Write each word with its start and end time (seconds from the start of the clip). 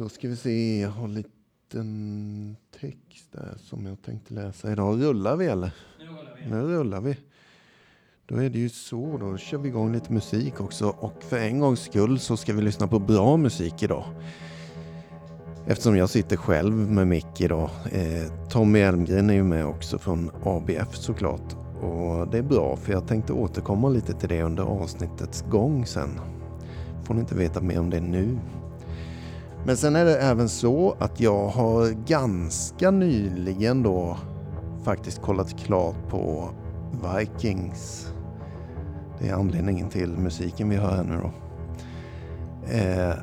Då 0.00 0.08
ska 0.08 0.28
vi 0.28 0.36
se, 0.36 0.80
jag 0.80 0.90
har 0.90 1.04
en 1.04 1.14
liten 1.14 2.56
text 2.80 3.32
där 3.32 3.54
som 3.58 3.86
jag 3.86 4.02
tänkte 4.02 4.34
läsa 4.34 4.72
idag. 4.72 5.02
Rullar 5.02 5.36
vi 5.36 5.46
eller? 5.46 5.72
Nu 5.98 6.04
rullar 6.06 6.36
vi. 6.36 6.50
Nu 6.50 6.62
rullar 6.62 7.00
vi. 7.00 7.16
Då 8.26 8.36
är 8.36 8.50
det 8.50 8.58
ju 8.58 8.68
så, 8.68 9.18
då 9.18 9.36
kör 9.36 9.58
vi 9.58 9.68
igång 9.68 9.92
lite 9.92 10.12
musik 10.12 10.60
också. 10.60 10.88
Och 10.88 11.22
för 11.22 11.38
en 11.38 11.60
gångs 11.60 11.80
skull 11.80 12.18
så 12.18 12.36
ska 12.36 12.52
vi 12.52 12.62
lyssna 12.62 12.88
på 12.88 12.98
bra 12.98 13.36
musik 13.36 13.82
idag. 13.82 14.04
Eftersom 15.66 15.96
jag 15.96 16.10
sitter 16.10 16.36
själv 16.36 16.74
med 16.74 17.06
mick 17.06 17.40
idag. 17.40 17.70
Eh, 17.92 18.48
Tommy 18.50 18.78
Elmgren 18.78 19.30
är 19.30 19.34
ju 19.34 19.44
med 19.44 19.66
också 19.66 19.98
från 19.98 20.30
ABF 20.44 20.96
såklart. 20.96 21.56
Och 21.82 22.28
det 22.30 22.38
är 22.38 22.42
bra 22.42 22.76
för 22.76 22.92
jag 22.92 23.08
tänkte 23.08 23.32
återkomma 23.32 23.88
lite 23.88 24.12
till 24.12 24.28
det 24.28 24.42
under 24.42 24.62
avsnittets 24.62 25.44
gång 25.50 25.86
sen. 25.86 26.20
Får 27.04 27.14
ni 27.14 27.20
inte 27.20 27.34
veta 27.34 27.60
mer 27.60 27.80
om 27.80 27.90
det 27.90 28.00
nu. 28.00 28.38
Men 29.64 29.76
sen 29.76 29.96
är 29.96 30.04
det 30.04 30.18
även 30.18 30.48
så 30.48 30.96
att 30.98 31.20
jag 31.20 31.48
har 31.48 32.06
ganska 32.06 32.90
nyligen 32.90 33.82
då 33.82 34.16
faktiskt 34.84 35.22
kollat 35.22 35.58
klart 35.58 36.08
på 36.08 36.50
Vikings. 37.18 38.12
Det 39.18 39.28
är 39.28 39.34
anledningen 39.34 39.88
till 39.88 40.10
musiken 40.10 40.68
vi 40.68 40.76
hör 40.76 40.96
här 40.96 41.04
nu 41.04 41.20
då. 41.22 41.30
Eh, 42.76 43.14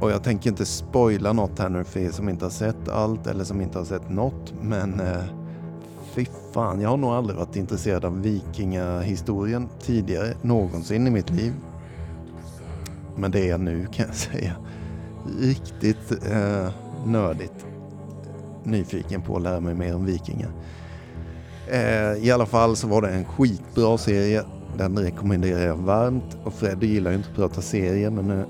och 0.00 0.10
jag 0.10 0.22
tänker 0.22 0.50
inte 0.50 0.66
spoila 0.66 1.32
något 1.32 1.58
här 1.58 1.68
nu 1.68 1.84
för 1.84 2.00
er 2.00 2.10
som 2.10 2.28
inte 2.28 2.44
har 2.44 2.50
sett 2.50 2.88
allt 2.88 3.26
eller 3.26 3.44
som 3.44 3.60
inte 3.60 3.78
har 3.78 3.84
sett 3.84 4.10
något. 4.10 4.54
Men 4.60 5.00
eh, 5.00 5.24
fy 6.12 6.26
fan, 6.52 6.80
jag 6.80 6.88
har 6.90 6.96
nog 6.96 7.10
aldrig 7.10 7.38
varit 7.38 7.56
intresserad 7.56 8.04
av 8.04 8.22
vikingahistorien 8.22 9.68
tidigare 9.80 10.34
någonsin 10.42 11.06
i 11.06 11.10
mitt 11.10 11.30
liv. 11.30 11.52
Men 13.16 13.30
det 13.30 13.40
är 13.40 13.48
jag 13.48 13.60
nu 13.60 13.86
kan 13.92 14.06
jag 14.06 14.14
säga. 14.14 14.52
Riktigt 15.40 16.12
eh, 16.30 16.68
nördigt 17.06 17.66
nyfiken 18.68 19.22
på 19.22 19.36
att 19.36 19.42
lära 19.42 19.60
mig 19.60 19.74
mer 19.74 19.94
om 19.94 20.06
vikingar. 20.06 20.50
Eh, 21.66 22.24
I 22.24 22.30
alla 22.30 22.46
fall 22.46 22.76
så 22.76 22.88
var 22.88 23.02
det 23.02 23.08
en 23.08 23.24
skitbra 23.24 23.98
serie. 23.98 24.42
Den 24.76 24.98
rekommenderar 24.98 25.66
jag 25.66 25.76
varmt. 25.76 26.36
Och 26.44 26.54
Freddy 26.54 26.86
gillar 26.86 27.10
ju 27.10 27.16
inte 27.16 27.28
att 27.28 27.36
prata 27.36 27.60
serier 27.60 28.10
men 28.10 28.28
nu 28.28 28.44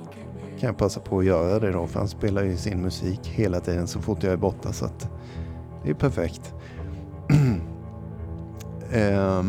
kan 0.59 0.67
jag 0.67 0.77
passa 0.77 1.01
på 1.01 1.19
att 1.19 1.25
göra 1.25 1.59
det 1.59 1.73
då. 1.73 1.87
För 1.87 1.99
han 1.99 2.09
spelar 2.09 2.43
ju 2.43 2.57
sin 2.57 2.83
musik 2.83 3.21
hela 3.23 3.61
tiden 3.61 3.87
så 3.87 4.01
fort 4.01 4.23
jag 4.23 4.33
är 4.33 4.37
borta. 4.37 4.73
Så 4.73 4.85
att 4.85 5.09
det 5.85 5.91
är 5.91 5.95
perfekt. 5.95 6.55
eh, 8.93 9.45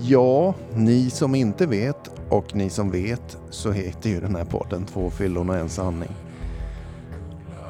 ja, 0.00 0.54
ni 0.74 1.10
som 1.10 1.34
inte 1.34 1.66
vet 1.66 2.10
och 2.28 2.54
ni 2.54 2.70
som 2.70 2.90
vet 2.90 3.38
så 3.50 3.72
heter 3.72 4.10
ju 4.10 4.20
den 4.20 4.36
här 4.36 4.44
podden 4.44 4.84
Två 4.84 5.10
fyllon 5.10 5.50
och 5.50 5.56
en 5.56 5.68
sanning. 5.68 6.10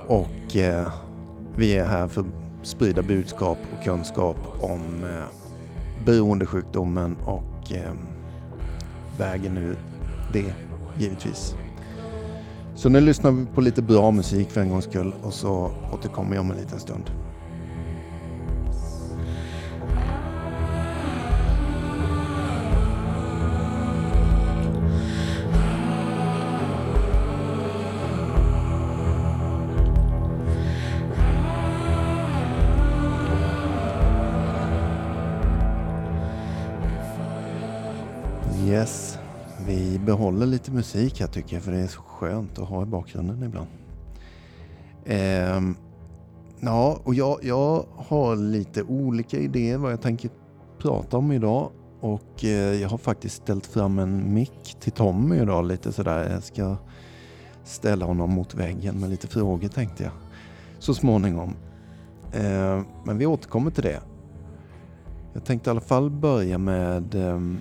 Och 0.07 0.57
eh, 0.57 0.93
vi 1.57 1.73
är 1.73 1.85
här 1.85 2.09
för 2.09 2.21
att 2.21 2.27
sprida 2.63 3.03
budskap 3.03 3.59
och 3.79 3.85
kunskap 3.85 4.37
om 4.61 5.05
eh, 5.05 5.25
beroendesjukdomen 6.05 7.17
och 7.25 7.73
eh, 7.73 7.93
vägen 9.19 9.59
ur 9.59 9.77
det 10.33 10.55
givetvis. 10.99 11.55
Så 12.75 12.89
nu 12.89 13.01
lyssnar 13.01 13.31
vi 13.31 13.47
på 13.47 13.61
lite 13.61 13.83
bra 13.83 14.11
musik 14.11 14.51
för 14.51 14.61
en 14.61 14.71
gångs 14.71 14.85
skull 14.85 15.15
och 15.23 15.33
så 15.33 15.71
återkommer 15.93 16.35
jag 16.35 16.41
om 16.41 16.51
en 16.51 16.57
liten 16.57 16.81
stund. 16.81 17.11
Behåller 40.03 40.47
lite 40.47 40.73
musik 40.73 41.21
här 41.21 41.27
tycker 41.27 41.57
jag 41.57 41.63
för 41.63 41.73
det 41.73 41.79
är 41.79 41.87
så 41.87 42.01
skönt 42.01 42.59
att 42.59 42.69
ha 42.69 42.83
i 42.83 42.87
bakgrunden 42.87 43.43
ibland. 43.43 43.69
Eh, 45.05 45.61
ja, 46.61 47.01
och 47.05 47.15
jag, 47.15 47.39
jag 47.43 47.85
har 47.97 48.37
lite 48.37 48.83
olika 48.83 49.39
idéer 49.39 49.79
vad 49.79 49.93
jag 49.93 50.01
tänker 50.01 50.31
prata 50.79 51.17
om 51.17 51.33
idag. 51.33 51.71
Och 52.01 52.45
eh, 52.45 52.81
jag 52.81 52.89
har 52.89 52.99
faktiskt 52.99 53.37
ställt 53.37 53.67
fram 53.67 53.99
en 53.99 54.35
mick 54.35 54.77
till 54.81 54.93
Tommy 54.93 55.37
idag 55.37 55.65
lite 55.65 55.93
sådär. 55.93 56.31
Jag 56.31 56.43
ska 56.43 56.77
ställa 57.65 58.05
honom 58.07 58.31
mot 58.31 58.55
väggen 58.55 59.01
med 59.01 59.11
lite 59.11 59.29
frågor 59.29 59.69
tänkte 59.69 60.03
jag. 60.03 60.13
Så 60.79 60.95
småningom. 60.95 61.55
Eh, 62.33 62.83
men 63.05 63.19
vi 63.19 63.27
återkommer 63.27 63.71
till 63.71 63.83
det. 63.83 64.01
Jag 65.33 65.45
tänkte 65.45 65.71
i 65.71 65.73
alla 65.73 65.81
fall 65.81 66.11
börja 66.11 66.59
med 66.59 67.15
ehm, 67.15 67.59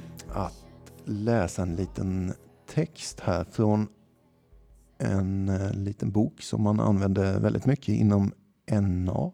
läsa 1.05 1.61
en 1.61 1.75
liten 1.75 2.33
text 2.67 3.19
här 3.19 3.43
från 3.43 3.87
en 4.97 5.49
eh, 5.49 5.73
liten 5.73 6.11
bok 6.11 6.41
som 6.41 6.61
man 6.61 6.79
använder 6.79 7.39
väldigt 7.39 7.65
mycket 7.65 7.95
inom 7.95 8.31
NA. 8.81 9.31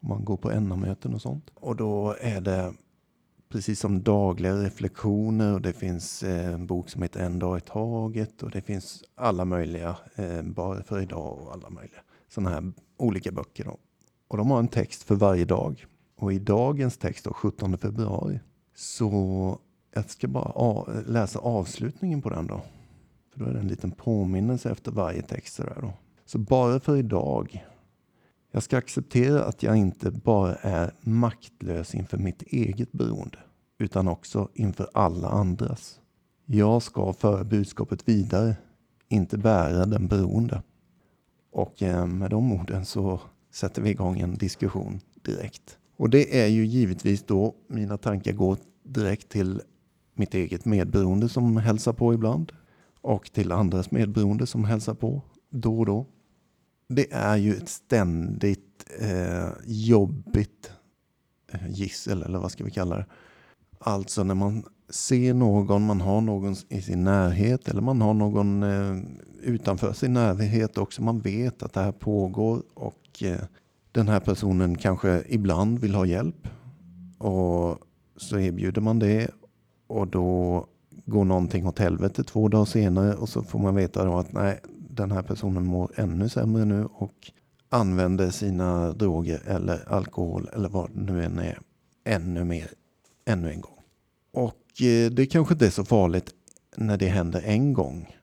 Om 0.00 0.08
man 0.08 0.24
går 0.24 0.36
på 0.36 0.60
NA-möten 0.60 1.14
och 1.14 1.22
sånt. 1.22 1.50
Och 1.54 1.76
då 1.76 2.16
är 2.20 2.40
det 2.40 2.72
precis 3.48 3.80
som 3.80 4.02
dagliga 4.02 4.54
reflektioner 4.54 5.54
och 5.54 5.60
det 5.60 5.72
finns 5.72 6.22
eh, 6.22 6.54
en 6.54 6.66
bok 6.66 6.90
som 6.90 7.02
heter 7.02 7.20
En 7.20 7.38
dag 7.38 7.58
i 7.58 7.60
taget 7.60 8.42
och 8.42 8.50
det 8.50 8.62
finns 8.62 9.04
alla 9.14 9.44
möjliga, 9.44 9.96
eh, 10.14 10.42
bara 10.42 10.82
för 10.82 11.00
idag 11.00 11.38
och 11.38 11.52
alla 11.52 11.70
möjliga 11.70 12.00
sådana 12.28 12.50
här 12.50 12.72
olika 12.96 13.32
böcker. 13.32 13.64
Då. 13.64 13.78
Och 14.28 14.36
de 14.36 14.50
har 14.50 14.58
en 14.58 14.68
text 14.68 15.02
för 15.02 15.14
varje 15.14 15.44
dag. 15.44 15.86
Och 16.16 16.32
i 16.32 16.38
dagens 16.38 16.98
text, 16.98 17.24
då, 17.24 17.32
17 17.32 17.78
februari, 17.78 18.40
så 18.74 19.58
jag 19.94 20.10
ska 20.10 20.28
bara 20.28 20.84
läsa 21.06 21.38
avslutningen 21.38 22.22
på 22.22 22.30
den 22.30 22.46
då. 22.46 22.60
För 23.32 23.40
då 23.40 23.46
är 23.46 23.52
det 23.52 23.60
en 23.60 23.68
liten 23.68 23.90
påminnelse 23.90 24.70
efter 24.70 24.90
varje 24.92 25.22
text. 25.22 25.56
Där 25.56 25.78
då. 25.80 25.92
Så 26.24 26.38
bara 26.38 26.80
för 26.80 26.96
idag. 26.96 27.64
Jag 28.50 28.62
ska 28.62 28.78
acceptera 28.78 29.44
att 29.44 29.62
jag 29.62 29.76
inte 29.76 30.10
bara 30.10 30.54
är 30.54 30.92
maktlös 31.00 31.94
inför 31.94 32.18
mitt 32.18 32.42
eget 32.42 32.92
beroende. 32.92 33.38
Utan 33.78 34.08
också 34.08 34.48
inför 34.54 34.88
alla 34.94 35.28
andras. 35.28 36.00
Jag 36.46 36.82
ska 36.82 37.12
föra 37.12 37.44
budskapet 37.44 38.08
vidare. 38.08 38.56
Inte 39.08 39.38
bära 39.38 39.86
den 39.86 40.08
beroende. 40.08 40.62
Och 41.52 41.82
eh, 41.82 42.06
med 42.06 42.30
de 42.30 42.52
orden 42.52 42.84
så 42.84 43.20
sätter 43.52 43.82
vi 43.82 43.90
igång 43.90 44.20
en 44.20 44.34
diskussion 44.34 45.00
direkt. 45.22 45.78
Och 45.96 46.10
det 46.10 46.40
är 46.42 46.46
ju 46.46 46.66
givetvis 46.66 47.22
då 47.22 47.54
mina 47.68 47.98
tankar 47.98 48.32
går 48.32 48.56
direkt 48.84 49.28
till 49.28 49.60
mitt 50.14 50.34
eget 50.34 50.64
medberoende 50.64 51.28
som 51.28 51.56
hälsar 51.56 51.92
på 51.92 52.14
ibland 52.14 52.52
och 53.00 53.32
till 53.32 53.52
andras 53.52 53.90
medberoende 53.90 54.46
som 54.46 54.64
hälsar 54.64 54.94
på 54.94 55.22
då 55.50 55.78
och 55.78 55.86
då. 55.86 56.06
Det 56.88 57.12
är 57.12 57.36
ju 57.36 57.54
ett 57.54 57.68
ständigt 57.68 58.84
eh, 59.00 59.48
jobbigt 59.64 60.72
eh, 61.52 61.68
gissel, 61.68 62.22
eller 62.22 62.38
vad 62.38 62.52
ska 62.52 62.64
vi 62.64 62.70
kalla 62.70 62.96
det? 62.96 63.06
Alltså 63.78 64.24
när 64.24 64.34
man 64.34 64.64
ser 64.90 65.34
någon, 65.34 65.86
man 65.86 66.00
har 66.00 66.20
någon 66.20 66.56
i 66.68 66.82
sin 66.82 67.04
närhet 67.04 67.68
eller 67.68 67.80
man 67.80 68.00
har 68.00 68.14
någon 68.14 68.62
eh, 68.62 69.02
utanför 69.42 69.92
sin 69.92 70.12
närhet 70.12 70.78
också. 70.78 71.02
Man 71.02 71.20
vet 71.20 71.62
att 71.62 71.72
det 71.72 71.80
här 71.80 71.92
pågår 71.92 72.62
och 72.74 73.22
eh, 73.22 73.40
den 73.92 74.08
här 74.08 74.20
personen 74.20 74.78
kanske 74.78 75.24
ibland 75.28 75.78
vill 75.78 75.94
ha 75.94 76.06
hjälp. 76.06 76.48
Och 77.18 77.78
så 78.16 78.38
erbjuder 78.38 78.80
man 78.80 78.98
det 78.98 79.30
och 79.92 80.08
då 80.08 80.66
går 81.06 81.24
någonting 81.24 81.66
åt 81.66 81.78
helvete 81.78 82.24
två 82.24 82.48
dagar 82.48 82.64
senare 82.64 83.14
och 83.14 83.28
så 83.28 83.42
får 83.42 83.58
man 83.58 83.74
veta 83.74 84.04
då 84.04 84.18
att 84.18 84.32
nej, 84.32 84.60
den 84.90 85.10
här 85.10 85.22
personen 85.22 85.66
mår 85.66 85.90
ännu 85.96 86.28
sämre 86.28 86.64
nu 86.64 86.84
och 86.84 87.30
använder 87.68 88.30
sina 88.30 88.92
droger 88.92 89.42
eller 89.46 89.92
alkohol 89.92 90.48
eller 90.54 90.68
vad 90.68 90.90
det 90.94 91.12
nu 91.12 91.24
än 91.24 91.38
är 91.38 91.58
ännu 92.04 92.44
mer, 92.44 92.70
ännu 93.24 93.50
en 93.50 93.60
gång. 93.60 93.78
Och 94.32 94.82
eh, 94.82 95.10
det 95.10 95.26
kanske 95.26 95.54
inte 95.54 95.66
är 95.66 95.70
så 95.70 95.84
farligt 95.84 96.30
när 96.76 96.96
det 96.96 97.08
händer 97.08 97.42
en 97.44 97.72
gång. 97.72 98.16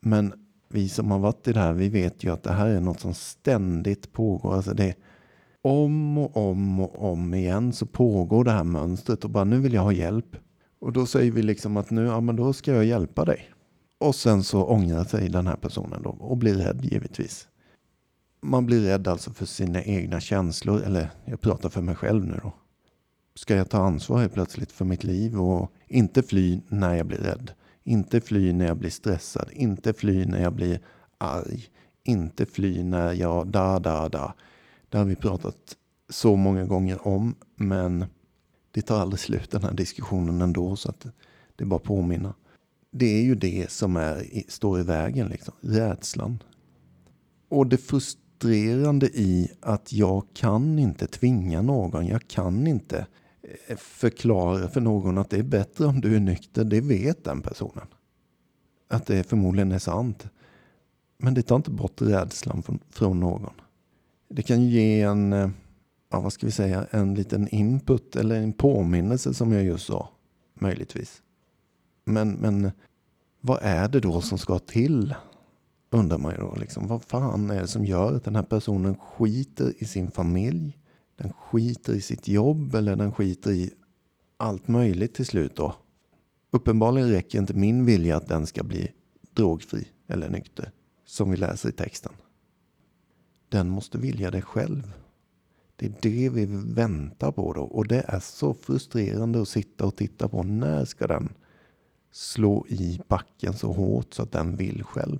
Men 0.00 0.32
vi 0.68 0.88
som 0.88 1.10
har 1.10 1.18
varit 1.18 1.48
i 1.48 1.52
det 1.52 1.60
här, 1.60 1.72
vi 1.72 1.88
vet 1.88 2.24
ju 2.24 2.32
att 2.32 2.42
det 2.42 2.52
här 2.52 2.66
är 2.66 2.80
något 2.80 3.00
som 3.00 3.14
ständigt 3.14 4.12
pågår. 4.12 4.54
Alltså 4.54 4.74
det 4.74 4.94
om 5.62 6.18
och 6.18 6.36
om 6.36 6.80
och 6.80 7.12
om 7.12 7.34
igen 7.34 7.72
så 7.72 7.86
pågår 7.86 8.44
det 8.44 8.50
här 8.50 8.64
mönstret 8.64 9.24
och 9.24 9.30
bara 9.30 9.44
nu 9.44 9.60
vill 9.60 9.72
jag 9.72 9.82
ha 9.82 9.92
hjälp. 9.92 10.36
Och 10.84 10.92
då 10.92 11.06
säger 11.06 11.32
vi 11.32 11.42
liksom 11.42 11.76
att 11.76 11.90
nu, 11.90 12.04
ja 12.04 12.20
men 12.20 12.36
då 12.36 12.52
ska 12.52 12.72
jag 12.72 12.84
hjälpa 12.84 13.24
dig. 13.24 13.50
Och 13.98 14.14
sen 14.14 14.42
så 14.42 14.64
ångrar 14.64 15.04
sig 15.04 15.28
den 15.28 15.46
här 15.46 15.56
personen 15.56 16.02
då 16.02 16.10
och 16.10 16.36
blir 16.36 16.54
rädd 16.54 16.84
givetvis. 16.84 17.48
Man 18.42 18.66
blir 18.66 18.80
rädd 18.80 19.08
alltså 19.08 19.32
för 19.32 19.46
sina 19.46 19.82
egna 19.82 20.20
känslor, 20.20 20.82
eller 20.82 21.10
jag 21.24 21.40
pratar 21.40 21.68
för 21.68 21.82
mig 21.82 21.94
själv 21.94 22.26
nu 22.26 22.40
då. 22.42 22.52
Ska 23.34 23.56
jag 23.56 23.70
ta 23.70 23.78
ansvar 23.78 24.20
helt 24.20 24.32
plötsligt 24.32 24.72
för 24.72 24.84
mitt 24.84 25.04
liv 25.04 25.40
och 25.40 25.72
inte 25.86 26.22
fly 26.22 26.60
när 26.68 26.94
jag 26.94 27.06
blir 27.06 27.18
rädd? 27.18 27.50
Inte 27.84 28.20
fly 28.20 28.52
när 28.52 28.66
jag 28.66 28.76
blir 28.76 28.90
stressad, 28.90 29.48
inte 29.52 29.92
fly 29.92 30.24
när 30.24 30.42
jag 30.42 30.52
blir 30.52 30.80
arg, 31.18 31.64
inte 32.02 32.46
fly 32.46 32.82
när 32.82 33.12
jag 33.12 33.46
da, 33.46 33.78
da, 33.78 34.08
da. 34.08 34.34
Det 34.88 34.98
har 34.98 35.04
vi 35.04 35.16
pratat 35.16 35.76
så 36.08 36.36
många 36.36 36.64
gånger 36.64 37.08
om, 37.08 37.34
men 37.56 38.04
det 38.74 38.82
tar 38.82 39.00
aldrig 39.00 39.20
slut 39.20 39.50
den 39.50 39.62
här 39.62 39.72
diskussionen 39.72 40.40
ändå, 40.40 40.76
så 40.76 40.88
att 40.88 41.06
det 41.56 41.64
är 41.64 41.66
bara 41.66 41.80
påminna. 41.80 42.34
Det 42.90 43.06
är 43.06 43.22
ju 43.22 43.34
det 43.34 43.70
som 43.70 43.96
är, 43.96 44.42
står 44.48 44.80
i 44.80 44.82
vägen, 44.82 45.28
liksom. 45.28 45.54
rädslan. 45.60 46.42
Och 47.48 47.66
det 47.66 47.76
frustrerande 47.76 49.06
i 49.06 49.50
att 49.60 49.92
jag 49.92 50.24
kan 50.34 50.78
inte 50.78 51.06
tvinga 51.06 51.62
någon, 51.62 52.06
jag 52.06 52.28
kan 52.28 52.66
inte 52.66 53.06
eh, 53.68 53.76
förklara 53.76 54.68
för 54.68 54.80
någon 54.80 55.18
att 55.18 55.30
det 55.30 55.38
är 55.38 55.42
bättre 55.42 55.86
om 55.86 56.00
du 56.00 56.16
är 56.16 56.20
nykter, 56.20 56.64
det 56.64 56.80
vet 56.80 57.24
den 57.24 57.42
personen. 57.42 57.86
Att 58.88 59.06
det 59.06 59.24
förmodligen 59.24 59.72
är 59.72 59.78
sant. 59.78 60.26
Men 61.18 61.34
det 61.34 61.42
tar 61.42 61.56
inte 61.56 61.70
bort 61.70 62.02
rädslan 62.02 62.62
från, 62.62 62.78
från 62.90 63.20
någon. 63.20 63.54
Det 64.28 64.42
kan 64.42 64.62
ju 64.62 64.70
ge 64.70 65.02
en, 65.02 65.32
eh, 65.32 65.50
ja, 66.14 66.20
vad 66.20 66.32
ska 66.32 66.46
vi 66.46 66.52
säga, 66.52 66.86
en 66.90 67.14
liten 67.14 67.48
input 67.48 68.16
eller 68.16 68.36
en 68.36 68.52
påminnelse 68.52 69.34
som 69.34 69.52
jag 69.52 69.64
just 69.64 69.86
sa. 69.86 70.08
Möjligtvis. 70.54 71.22
Men, 72.04 72.32
men 72.32 72.70
vad 73.40 73.58
är 73.62 73.88
det 73.88 74.00
då 74.00 74.20
som 74.20 74.38
ska 74.38 74.58
till? 74.58 75.14
Undrar 75.90 76.18
man 76.18 76.32
ju 76.32 76.38
då. 76.38 76.54
Liksom, 76.54 76.86
vad 76.86 77.04
fan 77.04 77.50
är 77.50 77.60
det 77.60 77.66
som 77.66 77.84
gör 77.84 78.16
att 78.16 78.24
den 78.24 78.36
här 78.36 78.42
personen 78.42 78.96
skiter 78.96 79.72
i 79.78 79.84
sin 79.84 80.10
familj? 80.10 80.78
Den 81.16 81.32
skiter 81.32 81.92
i 81.92 82.00
sitt 82.00 82.28
jobb 82.28 82.74
eller 82.74 82.96
den 82.96 83.12
skiter 83.12 83.50
i 83.50 83.70
allt 84.36 84.68
möjligt 84.68 85.14
till 85.14 85.26
slut 85.26 85.56
då. 85.56 85.74
Uppenbarligen 86.50 87.10
räcker 87.10 87.38
inte 87.38 87.54
min 87.54 87.84
vilja 87.84 88.16
att 88.16 88.28
den 88.28 88.46
ska 88.46 88.62
bli 88.62 88.92
drogfri 89.32 89.88
eller 90.06 90.28
nykter, 90.28 90.70
som 91.06 91.30
vi 91.30 91.36
läser 91.36 91.68
i 91.68 91.72
texten. 91.72 92.12
Den 93.48 93.68
måste 93.68 93.98
vilja 93.98 94.30
det 94.30 94.42
själv. 94.42 94.92
Det 95.76 95.86
är 95.86 95.92
det 96.00 96.28
vi 96.28 96.46
väntar 96.74 97.32
på 97.32 97.52
då. 97.52 97.62
Och 97.62 97.88
det 97.88 98.04
är 98.08 98.20
så 98.20 98.54
frustrerande 98.54 99.42
att 99.42 99.48
sitta 99.48 99.86
och 99.86 99.96
titta 99.96 100.28
på. 100.28 100.42
När 100.42 100.84
ska 100.84 101.06
den 101.06 101.28
slå 102.12 102.66
i 102.68 103.00
backen 103.08 103.52
så 103.52 103.72
hårt 103.72 104.14
så 104.14 104.22
att 104.22 104.32
den 104.32 104.56
vill 104.56 104.84
själv? 104.84 105.18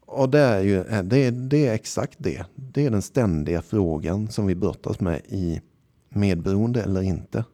Och 0.00 0.30
det 0.30 0.38
är 0.38 0.60
ju 0.60 0.80
eh, 0.80 1.02
det 1.02 1.18
är, 1.18 1.30
det 1.30 1.66
är 1.66 1.74
exakt 1.74 2.16
det. 2.18 2.44
Det 2.54 2.86
är 2.86 2.90
den 2.90 3.02
ständiga 3.02 3.62
frågan 3.62 4.28
som 4.28 4.46
vi 4.46 4.54
brottas 4.54 5.00
med 5.00 5.20
i 5.28 5.60
medberoende 6.08 6.82
eller 6.82 7.02
inte. 7.02 7.44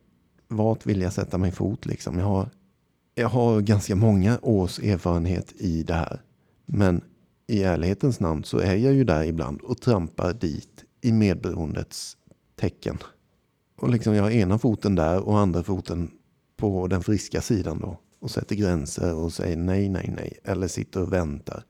Vart 0.49 0.87
vill 0.87 1.01
jag 1.01 1.13
sätta 1.13 1.39
min 1.39 1.53
fot 1.53 1.87
liksom? 1.87 2.19
Jag 2.19 2.27
har, 2.27 2.49
jag 3.15 3.29
har 3.29 3.61
ganska 3.61 3.97
många 3.97 4.39
års 4.43 4.79
erfarenhet 4.79 5.53
i 5.59 5.83
det 5.83 5.95
här. 5.95 6.21
Men 6.67 7.01
i 7.47 7.63
ärlighetens 7.63 8.21
namn 8.21 8.45
så 8.45 8.59
är 8.59 8.75
jag 8.75 8.95
ju 8.95 9.05
där 9.05 9.25
ibland 9.25 9.61
och 9.61 9.81
trampar 9.81 10.33
dit 10.33 10.85
i 11.01 11.13
medberoendets 11.13 12.16
tecken. 12.57 12.99
Och 13.77 13.89
liksom 13.89 14.15
jag 14.15 14.23
har 14.23 14.31
ena 14.31 14.59
foten 14.59 14.95
där 14.95 15.21
och 15.21 15.39
andra 15.39 15.63
foten 15.63 16.11
på 16.57 16.87
den 16.87 17.03
friska 17.03 17.41
sidan 17.41 17.79
då. 17.81 17.99
Och 18.19 18.31
sätter 18.31 18.57
gränser 18.57 19.15
och 19.15 19.33
säger 19.33 19.57
nej, 19.57 19.89
nej, 19.89 20.15
nej. 20.17 20.39
Eller 20.45 20.69
sitter 20.69 21.03
och 21.03 21.13
väntar. 21.13 21.65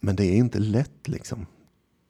Men 0.00 0.16
det 0.16 0.24
är 0.24 0.36
inte 0.36 0.58
lätt 0.58 1.08
liksom. 1.08 1.46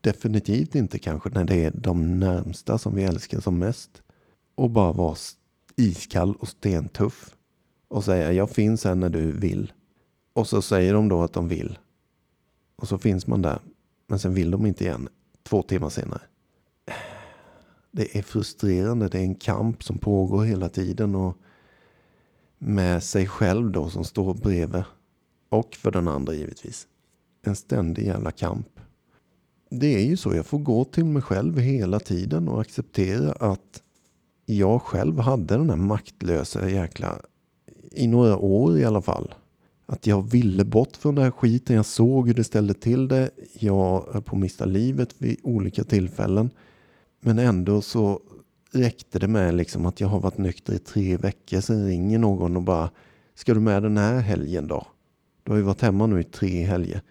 Definitivt 0.01 0.75
inte 0.75 0.99
kanske 0.99 1.31
när 1.31 1.45
det 1.45 1.65
är 1.65 1.71
de 1.71 2.21
närmsta 2.21 2.79
som 2.79 2.95
vi 2.95 3.05
älskar 3.05 3.41
som 3.41 3.59
mest. 3.59 4.03
Och 4.55 4.71
bara 4.71 4.93
vara 4.93 5.17
iskall 5.77 6.35
och 6.37 6.49
stentuff. 6.49 7.37
Och 7.89 8.05
säga 8.05 8.33
jag 8.33 8.51
finns 8.51 8.85
här 8.85 8.95
när 8.95 9.09
du 9.09 9.33
vill. 9.33 9.73
Och 10.33 10.49
så 10.49 10.63
säger 10.63 10.95
de 10.95 11.09
då 11.09 11.23
att 11.23 11.33
de 11.33 11.49
vill. 11.49 11.79
Och 12.77 12.89
så 12.89 12.99
finns 12.99 13.27
man 13.27 13.43
där. 13.43 13.59
Men 14.07 14.19
sen 14.19 14.35
vill 14.35 14.51
de 14.51 14.67
inte 14.67 14.85
igen 14.85 15.09
två 15.43 15.63
timmar 15.63 15.89
senare. 15.89 16.21
Det 17.93 18.19
är 18.19 18.23
frustrerande. 18.23 19.09
Det 19.09 19.19
är 19.19 19.23
en 19.23 19.35
kamp 19.35 19.85
som 19.85 19.99
pågår 19.99 20.45
hela 20.45 20.69
tiden. 20.69 21.15
Och 21.15 21.37
med 22.59 23.03
sig 23.03 23.27
själv 23.27 23.71
då 23.71 23.89
som 23.89 24.05
står 24.05 24.35
bredvid. 24.35 24.83
Och 25.49 25.75
för 25.75 25.91
den 25.91 26.09
andra 26.09 26.35
givetvis. 26.35 26.87
En 27.43 27.57
ständig 27.57 28.07
jävla 28.07 28.31
kamp. 28.31 28.69
Det 29.71 29.95
är 29.95 30.05
ju 30.05 30.17
så. 30.17 30.35
Jag 30.35 30.47
får 30.47 30.59
gå 30.59 30.85
till 30.85 31.05
mig 31.05 31.23
själv 31.23 31.59
hela 31.59 32.01
tiden 32.01 32.49
och 32.49 32.61
acceptera 32.61 33.33
att 33.33 33.83
jag 34.47 34.83
själv 34.83 35.19
hade 35.19 35.57
den 35.57 35.71
här 35.71 35.77
maktlösa 35.77 36.71
jäkla 36.71 37.21
i 37.91 38.07
några 38.07 38.37
år 38.37 38.79
i 38.79 38.85
alla 38.85 39.03
fall 39.03 39.35
att 39.93 40.07
jag 40.07 40.31
ville 40.31 40.65
bort 40.65 40.97
från 40.97 41.15
den 41.15 41.25
här 41.25 41.31
skiten. 41.31 41.77
Jag 41.77 41.87
såg 41.87 42.27
hur 42.27 42.35
det 42.35 42.45
ställde 42.45 42.75
till 42.75 43.09
det. 43.09 43.31
Jag 43.59 44.05
höll 44.13 44.23
på 44.23 44.37
att 44.37 44.43
mista 44.43 44.65
livet 44.65 45.15
vid 45.19 45.37
olika 45.43 45.85
tillfällen. 45.85 46.51
Men 47.25 47.39
ändå 47.39 47.81
så 47.83 48.21
räckte 48.73 49.19
det 49.19 49.29
med 49.29 49.55
liksom 49.55 49.87
att 49.87 50.01
jag 50.01 50.09
har 50.09 50.21
varit 50.21 50.39
nykter 50.39 50.73
i 50.75 50.79
tre 50.79 51.17
veckor. 51.17 51.61
Sen 51.61 51.87
ringer 51.87 52.19
någon 52.19 52.57
och 52.57 52.63
bara, 52.63 52.91
ska 53.35 53.55
du 53.55 53.61
med 53.61 53.83
den 53.83 53.97
här 53.97 54.21
helgen 54.21 54.69
då? 54.69 54.87
Du 55.43 55.51
har 55.53 55.57
ju 55.57 55.65
varit 55.65 55.81
hemma 55.81 56.07
nu 56.07 56.21
i 56.21 56.25
tre 56.25 56.63
helger. 56.63 57.03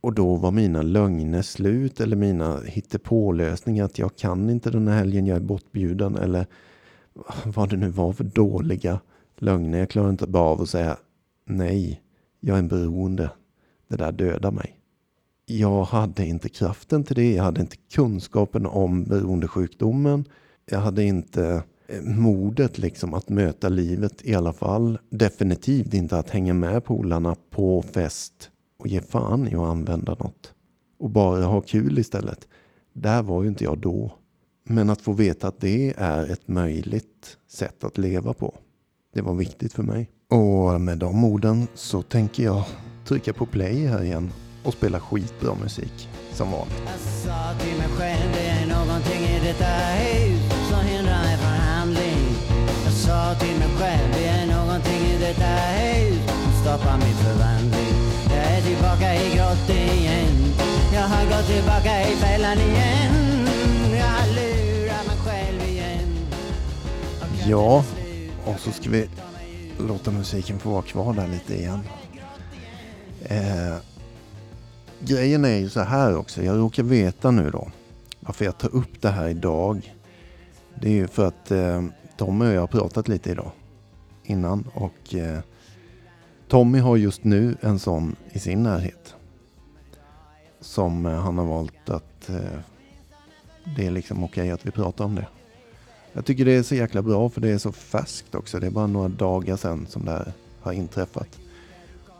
Och 0.00 0.14
då 0.14 0.36
var 0.36 0.50
mina 0.50 0.82
lögner 0.82 1.42
slut 1.42 2.00
eller 2.00 2.16
mina 2.16 2.60
hittepålösningar 2.60 3.84
att 3.84 3.98
jag 3.98 4.16
kan 4.16 4.50
inte 4.50 4.70
den 4.70 4.88
här 4.88 4.98
helgen, 4.98 5.26
jag 5.26 5.36
är 5.36 5.40
bortbjuden 5.40 6.16
eller 6.16 6.46
vad 7.44 7.70
det 7.70 7.76
nu 7.76 7.88
var 7.88 8.12
för 8.12 8.24
dåliga 8.24 9.00
lögner. 9.36 9.78
Jag 9.78 9.90
klarar 9.90 10.10
inte 10.10 10.26
bara 10.26 10.44
av 10.44 10.62
att 10.62 10.68
säga 10.68 10.96
nej. 11.44 12.02
Jag 12.40 12.54
är 12.54 12.58
en 12.58 12.68
beroende. 12.68 13.30
Det 13.88 13.96
där 13.96 14.12
dödar 14.12 14.50
mig. 14.50 14.78
Jag 15.46 15.84
hade 15.84 16.26
inte 16.26 16.48
kraften 16.48 17.04
till 17.04 17.16
det. 17.16 17.32
Jag 17.32 17.44
hade 17.44 17.60
inte 17.60 17.76
kunskapen 17.76 18.66
om 18.66 19.04
beroendesjukdomen. 19.04 20.24
Jag 20.66 20.78
hade 20.78 21.04
inte 21.04 21.62
eh, 21.86 22.02
modet 22.02 22.78
liksom 22.78 23.14
att 23.14 23.28
möta 23.28 23.68
livet 23.68 24.24
i 24.24 24.34
alla 24.34 24.52
fall. 24.52 24.98
Definitivt 25.10 25.94
inte 25.94 26.18
att 26.18 26.30
hänga 26.30 26.54
med 26.54 26.84
polarna 26.84 27.36
på 27.50 27.82
fest 27.82 28.50
och 28.78 28.86
ge 28.86 29.00
fan 29.00 29.48
i 29.48 29.54
att 29.54 29.60
använda 29.60 30.14
något. 30.14 30.52
Och 30.98 31.10
bara 31.10 31.44
ha 31.44 31.60
kul 31.60 31.98
istället. 31.98 32.48
Där 32.92 33.22
var 33.22 33.42
ju 33.42 33.48
inte 33.48 33.64
jag 33.64 33.78
då. 33.78 34.12
Men 34.64 34.90
att 34.90 35.00
få 35.00 35.12
veta 35.12 35.48
att 35.48 35.60
det 35.60 35.94
är 35.96 36.32
ett 36.32 36.48
möjligt 36.48 37.36
sätt 37.48 37.84
att 37.84 37.98
leva 37.98 38.32
på. 38.32 38.54
Det 39.14 39.22
var 39.22 39.34
viktigt 39.34 39.72
för 39.72 39.82
mig. 39.82 40.10
Och 40.30 40.80
med 40.80 40.98
de 40.98 41.24
orden 41.24 41.66
så 41.74 42.02
tänker 42.02 42.44
jag 42.44 42.64
trycka 43.04 43.32
på 43.32 43.46
play 43.46 43.86
här 43.86 44.02
igen 44.02 44.30
och 44.64 44.72
spela 44.72 45.00
skitbra 45.00 45.54
musik 45.54 46.08
som 46.32 46.50
vanligt. 46.50 46.82
Jag 46.86 47.00
sa 47.00 47.54
till 47.60 47.78
mig 47.78 47.88
själv 47.98 48.32
det 48.32 48.46
är 48.46 48.66
någonting 48.66 49.22
i 49.24 49.40
detta 49.44 49.74
hus 50.00 50.40
som 50.70 50.80
hindrar 50.80 51.22
mig 51.22 51.36
från 51.36 51.52
handling. 51.52 52.22
Jag 52.84 52.92
sa 52.92 53.34
till 53.34 53.58
mig 53.58 53.68
själv 53.78 54.08
det 54.12 54.26
är 54.26 54.46
någonting 54.46 55.00
i 55.12 55.18
detta 55.20 55.52
hus 55.78 56.20
som 56.26 56.52
stoppar 56.62 56.96
min 56.98 57.16
förvandling. 57.26 57.94
Jag 58.30 58.44
är 58.56 58.60
tillbaka 58.60 59.14
i 59.14 59.36
grottan 59.36 59.76
igen. 59.76 60.54
Jag 60.94 61.02
har 61.02 61.24
gått 61.24 61.46
tillbaka 61.46 62.08
i 62.10 62.16
fällan 62.16 62.58
igen. 62.58 63.46
Jag 63.96 64.06
har 64.06 64.26
lurat 64.26 65.06
mig 65.06 65.16
själv 65.26 65.62
igen. 65.68 66.08
Ja, 67.46 67.84
och 68.44 68.60
så 68.60 68.72
ska 68.72 68.90
vi 68.90 69.08
låta 69.78 70.10
musiken 70.10 70.58
få 70.58 70.70
vara 70.70 70.82
kvar 70.82 71.12
där 71.12 71.28
lite 71.28 71.54
igen. 71.54 71.80
Eh, 73.24 73.76
grejen 75.06 75.44
är 75.44 75.56
ju 75.56 75.68
så 75.68 75.80
här 75.80 76.16
också. 76.16 76.42
Jag 76.42 76.58
råkar 76.58 76.82
veta 76.82 77.30
nu 77.30 77.50
då 77.50 77.70
varför 78.20 78.44
jag 78.44 78.58
tar 78.58 78.74
upp 78.74 79.02
det 79.02 79.10
här 79.10 79.28
idag. 79.28 79.94
Det 80.80 80.88
är 80.88 80.92
ju 80.92 81.06
för 81.06 81.26
att 81.26 81.50
eh, 81.50 81.84
Tommy 82.16 82.46
och 82.46 82.52
jag 82.52 82.60
har 82.60 82.66
pratat 82.66 83.08
lite 83.08 83.30
idag 83.30 83.50
innan 84.22 84.68
och 84.74 85.14
eh, 85.14 85.38
Tommy 86.48 86.78
har 86.78 86.96
just 86.96 87.24
nu 87.24 87.56
en 87.60 87.78
sån 87.78 88.16
i 88.32 88.38
sin 88.38 88.62
närhet. 88.62 89.14
Som 90.60 91.06
eh, 91.06 91.12
han 91.12 91.38
har 91.38 91.46
valt 91.46 91.90
att 91.90 92.28
eh, 92.28 92.58
det 93.76 93.86
är 93.86 93.90
liksom 93.90 94.24
okej 94.24 94.42
okay 94.42 94.50
att 94.50 94.66
vi 94.66 94.70
pratar 94.70 95.04
om 95.04 95.14
det. 95.14 95.26
Jag 96.12 96.24
tycker 96.24 96.44
det 96.44 96.52
är 96.52 96.62
så 96.62 96.74
jäkla 96.74 97.02
bra 97.02 97.28
för 97.28 97.40
det 97.40 97.50
är 97.50 97.58
så 97.58 97.72
färskt 97.72 98.34
också. 98.34 98.60
Det 98.60 98.66
är 98.66 98.70
bara 98.70 98.86
några 98.86 99.08
dagar 99.08 99.56
sedan 99.56 99.86
som 99.86 100.04
det 100.04 100.10
här 100.10 100.32
har 100.60 100.72
inträffat. 100.72 101.38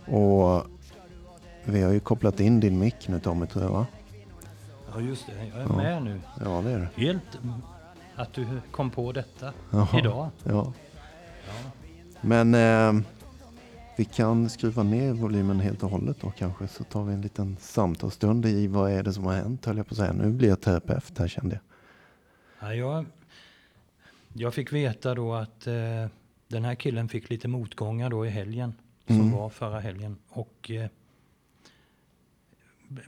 Och 0.06 0.73
vi 1.64 1.82
har 1.82 1.92
ju 1.92 2.00
kopplat 2.00 2.40
in 2.40 2.60
din 2.60 2.78
mick 2.78 3.08
nu 3.08 3.20
Tommy 3.20 3.46
tror 3.46 3.64
jag 3.64 3.72
va? 3.72 3.86
Ja 4.94 5.00
just 5.00 5.26
det, 5.26 5.46
jag 5.46 5.58
är 5.58 5.66
ja. 5.68 5.76
med 5.76 6.02
nu. 6.02 6.20
Ja 6.44 6.62
det 6.64 6.70
är 6.70 6.78
du. 6.78 7.06
Helt 7.06 7.38
att 8.16 8.32
du 8.32 8.46
kom 8.70 8.90
på 8.90 9.12
detta 9.12 9.52
Jaha. 9.70 9.98
idag. 9.98 10.30
Ja. 10.42 10.72
ja. 11.46 11.70
Men 12.20 12.54
eh, 12.54 13.04
vi 13.96 14.04
kan 14.04 14.50
skruva 14.50 14.82
ner 14.82 15.12
volymen 15.12 15.60
helt 15.60 15.82
och 15.82 15.90
hållet 15.90 16.16
då 16.20 16.30
kanske 16.30 16.68
så 16.68 16.84
tar 16.84 17.04
vi 17.04 17.14
en 17.14 17.20
liten 17.20 17.56
samtalsstund 17.60 18.46
i 18.46 18.66
vad 18.66 18.90
är 18.90 19.02
det 19.02 19.12
som 19.12 19.24
har 19.24 19.34
hänt 19.34 19.64
höll 19.66 19.76
jag 19.76 19.86
på 19.86 19.92
att 19.92 19.98
säga. 19.98 20.12
Nu 20.12 20.30
blir 20.30 20.48
jag 20.48 20.60
terapeut 20.60 21.18
här 21.18 21.28
kände 21.28 21.60
jag. 22.60 22.68
Ja, 22.68 22.74
jag 22.74 23.06
jag 24.36 24.54
fick 24.54 24.72
veta 24.72 25.14
då 25.14 25.34
att 25.34 25.66
eh, 25.66 26.06
den 26.48 26.64
här 26.64 26.74
killen 26.74 27.08
fick 27.08 27.30
lite 27.30 27.48
motgångar 27.48 28.10
då 28.10 28.26
i 28.26 28.28
helgen. 28.28 28.74
Som 29.06 29.20
mm. 29.20 29.32
var 29.32 29.50
förra 29.50 29.80
helgen. 29.80 30.16
Och 30.28 30.70
eh, 30.70 30.88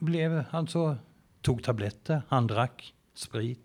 blev 0.01 0.45
alltså 0.51 0.97
tog 1.43 1.63
tabletter, 1.63 2.23
han 2.29 2.47
drack 2.47 2.95
sprit. 3.15 3.61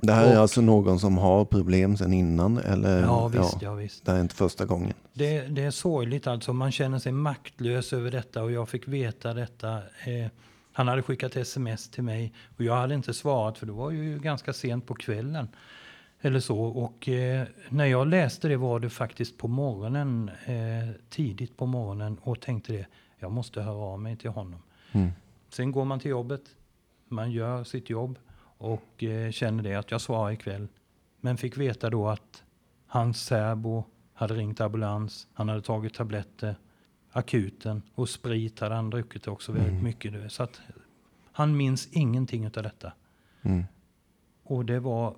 Det 0.00 0.12
här 0.12 0.26
är 0.26 0.34
Och- 0.36 0.42
alltså 0.42 0.60
någon 0.60 0.98
som 0.98 1.18
har 1.18 1.44
problem 1.44 1.96
sedan 1.96 2.12
innan? 2.12 2.58
Eller? 2.58 3.02
Ja, 3.02 3.28
visst, 3.28 3.62
ja, 3.62 3.74
visst. 3.74 4.04
Det 4.04 4.10
här 4.12 4.18
är 4.18 4.22
inte 4.22 4.34
första 4.34 4.64
gången. 4.64 4.92
Det, 5.12 5.40
det 5.40 5.62
är 5.62 5.70
sorgligt 5.70 6.26
alltså. 6.26 6.52
Man 6.52 6.72
känner 6.72 6.98
sig 6.98 7.12
maktlös 7.12 7.92
över 7.92 8.10
detta 8.10 8.42
och 8.42 8.52
jag 8.52 8.68
fick 8.68 8.88
veta 8.88 9.34
detta. 9.34 9.76
Eh, 9.78 10.30
han 10.72 10.88
hade 10.88 11.02
skickat 11.02 11.36
sms 11.36 11.90
till 11.90 12.02
mig 12.02 12.32
och 12.56 12.64
jag 12.64 12.76
hade 12.76 12.94
inte 12.94 13.14
svarat 13.14 13.58
för 13.58 13.66
det 13.66 13.72
var 13.72 13.90
ju 13.90 14.18
ganska 14.18 14.52
sent 14.52 14.86
på 14.86 14.94
kvällen. 14.94 15.48
Eller 16.20 16.40
så. 16.40 16.58
Och 16.64 17.08
eh, 17.08 17.46
när 17.68 17.84
jag 17.86 18.06
läste 18.06 18.48
det 18.48 18.56
var 18.56 18.80
det 18.80 18.90
faktiskt 18.90 19.38
på 19.38 19.48
morgonen, 19.48 20.30
eh, 20.44 20.54
tidigt 21.10 21.56
på 21.56 21.66
morgonen 21.66 22.18
och 22.22 22.40
tänkte 22.40 22.72
det, 22.72 22.86
jag 23.18 23.32
måste 23.32 23.60
höra 23.62 23.76
av 23.76 24.00
mig 24.00 24.16
till 24.16 24.30
honom. 24.30 24.62
Mm. 24.92 25.10
Sen 25.54 25.72
går 25.72 25.84
man 25.84 26.00
till 26.00 26.10
jobbet, 26.10 26.56
man 27.08 27.30
gör 27.32 27.64
sitt 27.64 27.90
jobb 27.90 28.18
och 28.58 29.02
eh, 29.04 29.30
känner 29.30 29.62
det 29.62 29.74
att 29.74 29.90
jag 29.90 30.00
svarar 30.00 30.30
ikväll. 30.32 30.68
Men 31.20 31.36
fick 31.36 31.56
veta 31.58 31.90
då 31.90 32.08
att 32.08 32.42
hans 32.86 33.24
särbo 33.24 33.84
hade 34.12 34.34
ringt 34.34 34.60
ambulans, 34.60 35.28
han 35.34 35.48
hade 35.48 35.62
tagit 35.62 35.94
tabletter, 35.94 36.56
akuten 37.10 37.82
och 37.94 38.08
sprit 38.08 38.60
hade 38.60 38.74
han 38.74 38.90
druckit 38.90 39.28
också 39.28 39.52
väldigt 39.52 39.70
Mm. 39.70 39.84
mycket. 39.84 40.32
Så 40.32 40.42
att 40.42 40.60
han 41.32 41.56
minns 41.56 41.88
ingenting 41.92 42.46
av 42.46 42.52
detta. 42.52 42.92
Mm. 43.42 43.64
Och 44.42 44.64
det 44.64 44.80
var, 44.80 45.16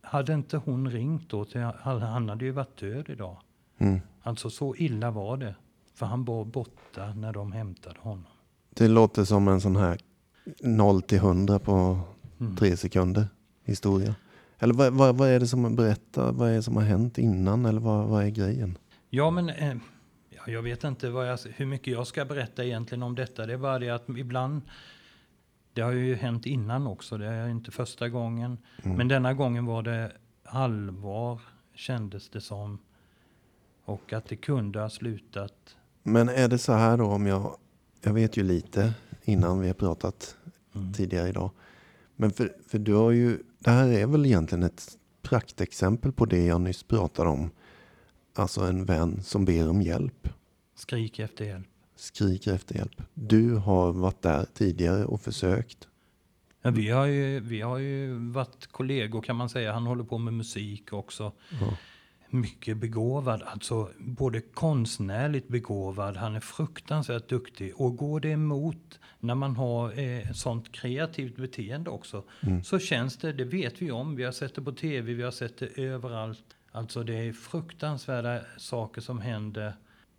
hade 0.00 0.34
inte 0.34 0.56
hon 0.56 0.90
ringt 0.90 1.30
då, 1.30 1.44
till, 1.44 1.60
han 1.60 2.28
hade 2.28 2.44
ju 2.44 2.50
varit 2.50 2.76
död 2.76 3.08
idag. 3.08 3.36
Mm. 3.78 4.00
Alltså 4.22 4.50
så 4.50 4.76
illa 4.76 5.10
var 5.10 5.36
det. 5.36 5.54
För 5.94 6.06
han 6.06 6.24
var 6.24 6.44
borta 6.44 7.14
när 7.14 7.32
de 7.32 7.52
hämtade 7.52 8.00
honom. 8.00 8.26
Det 8.74 8.88
låter 8.88 9.24
som 9.24 9.48
en 9.48 9.60
sån 9.60 9.76
här 9.76 9.98
0 10.62 11.02
till 11.02 11.18
100 11.18 11.58
på 11.58 12.00
Mm. 12.40 12.56
tre 12.56 12.76
sekunder 12.76 13.26
historia. 13.64 14.14
Eller 14.58 14.74
vad, 14.74 14.92
vad, 14.92 15.16
vad 15.16 15.28
är 15.28 15.40
det 15.40 15.46
som 15.46 15.76
berättar? 15.76 16.32
Vad 16.32 16.50
är 16.50 16.54
det 16.54 16.62
som 16.62 16.76
har 16.76 16.82
hänt 16.82 17.18
innan? 17.18 17.66
Eller 17.66 17.80
vad, 17.80 18.06
vad 18.08 18.24
är 18.24 18.28
grejen? 18.28 18.78
Ja, 19.10 19.30
men 19.30 19.48
eh, 19.48 19.76
ja, 20.30 20.42
jag 20.52 20.62
vet 20.62 20.84
inte 20.84 21.10
vad 21.10 21.28
jag, 21.28 21.38
hur 21.56 21.66
mycket 21.66 21.92
jag 21.92 22.06
ska 22.06 22.24
berätta 22.24 22.64
egentligen 22.64 23.02
om 23.02 23.14
detta. 23.14 23.46
Det 23.46 23.52
är 23.52 23.58
bara 23.58 23.78
det 23.78 23.90
att 23.90 24.08
ibland, 24.08 24.62
det 25.72 25.80
har 25.82 25.92
ju 25.92 26.14
hänt 26.14 26.46
innan 26.46 26.86
också, 26.86 27.18
det 27.18 27.26
är 27.26 27.48
inte 27.48 27.70
första 27.70 28.08
gången. 28.08 28.58
Mm. 28.82 28.96
Men 28.96 29.08
denna 29.08 29.34
gången 29.34 29.66
var 29.66 29.82
det 29.82 30.12
allvar, 30.44 31.40
kändes 31.74 32.28
det 32.30 32.40
som. 32.40 32.78
Och 33.84 34.12
att 34.12 34.26
det 34.28 34.36
kunde 34.36 34.80
ha 34.80 34.90
slutat. 34.90 35.76
Men 36.02 36.28
är 36.28 36.48
det 36.48 36.58
så 36.58 36.72
här 36.72 36.96
då 36.96 37.04
om 37.04 37.26
jag, 37.26 37.56
jag 38.04 38.12
vet 38.14 38.36
ju 38.36 38.42
lite 38.42 38.94
innan 39.24 39.60
vi 39.60 39.66
har 39.66 39.74
pratat 39.74 40.36
Mm. 40.76 40.92
tidigare 40.92 41.28
idag. 41.28 41.50
Men 42.16 42.30
för, 42.30 42.52
för 42.68 42.78
du 42.78 42.92
har 42.94 43.10
ju, 43.10 43.38
det 43.58 43.70
här 43.70 43.88
är 43.88 44.06
väl 44.06 44.26
egentligen 44.26 44.62
ett 44.62 44.98
praktexempel 45.22 46.12
på 46.12 46.26
det 46.26 46.44
jag 46.46 46.60
nyss 46.60 46.82
pratade 46.82 47.30
om. 47.30 47.50
Alltså 48.34 48.60
en 48.60 48.84
vän 48.84 49.22
som 49.22 49.44
ber 49.44 49.68
om 49.70 49.82
hjälp, 49.82 50.28
Skrik 50.76 51.18
efter 51.18 51.44
hjälp. 51.44 51.66
skriker 51.96 52.54
efter 52.54 52.74
hjälp. 52.74 53.02
Du 53.14 53.54
har 53.54 53.92
varit 53.92 54.22
där 54.22 54.46
tidigare 54.54 55.04
och 55.04 55.20
försökt. 55.20 55.88
Ja, 56.62 56.70
vi, 56.70 56.90
har 56.90 57.06
ju, 57.06 57.40
vi 57.40 57.60
har 57.60 57.78
ju 57.78 58.14
varit 58.30 58.66
kollegor 58.66 59.22
kan 59.22 59.36
man 59.36 59.48
säga. 59.48 59.72
Han 59.72 59.86
håller 59.86 60.04
på 60.04 60.18
med 60.18 60.34
musik 60.34 60.92
också. 60.92 61.32
Ja. 61.60 61.76
Mycket 62.34 62.76
begåvad, 62.76 63.42
alltså 63.42 63.90
både 63.98 64.40
konstnärligt 64.40 65.48
begåvad, 65.48 66.16
han 66.16 66.36
är 66.36 66.40
fruktansvärt 66.40 67.28
duktig. 67.28 67.72
Och 67.76 67.96
går 67.96 68.20
det 68.20 68.28
emot 68.28 69.00
när 69.20 69.34
man 69.34 69.56
har 69.56 69.98
eh, 69.98 70.32
sånt 70.32 70.72
kreativt 70.72 71.36
beteende 71.36 71.90
också, 71.90 72.24
Mm. 72.40 72.64
så 72.64 72.78
känns 72.78 73.16
det, 73.16 73.32
det 73.32 73.44
vet 73.44 73.82
vi 73.82 73.90
om, 73.90 74.16
vi 74.16 74.24
har 74.24 74.32
sett 74.32 74.54
det 74.54 74.62
på 74.62 74.72
tv, 74.72 75.14
vi 75.14 75.22
har 75.22 75.30
sett 75.30 75.58
det 75.58 75.78
överallt. 75.82 76.44
Alltså 76.72 77.02
det 77.02 77.14
är 77.14 77.32
fruktansvärda 77.32 78.40
saker 78.58 79.00
som 79.00 79.20
händer 79.20 79.74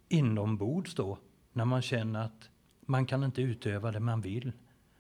inombords 0.10 0.95
då, 0.95 1.17
när 1.53 1.65
man 1.65 1.81
känner 1.81 2.19
att 2.25 2.50
man 2.86 3.05
kan 3.05 3.24
inte 3.24 3.41
utöva 3.41 3.91
det 3.91 4.00
man 4.00 4.22
vill. 4.22 4.51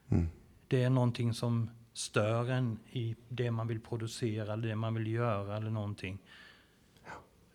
Mm. 0.09 0.27
Det 0.67 0.83
är 0.83 0.89
någonting 0.89 1.33
som 1.33 1.69
stör 1.93 2.49
en 2.51 2.79
i 2.91 3.15
det 3.29 3.51
man 3.51 3.67
vill 3.67 3.79
producera 3.79 4.53
eller 4.53 4.67
det 4.67 4.75
man 4.75 4.93
vill 4.93 5.07
göra 5.07 5.57
eller 5.57 5.69
någonting. 5.69 6.19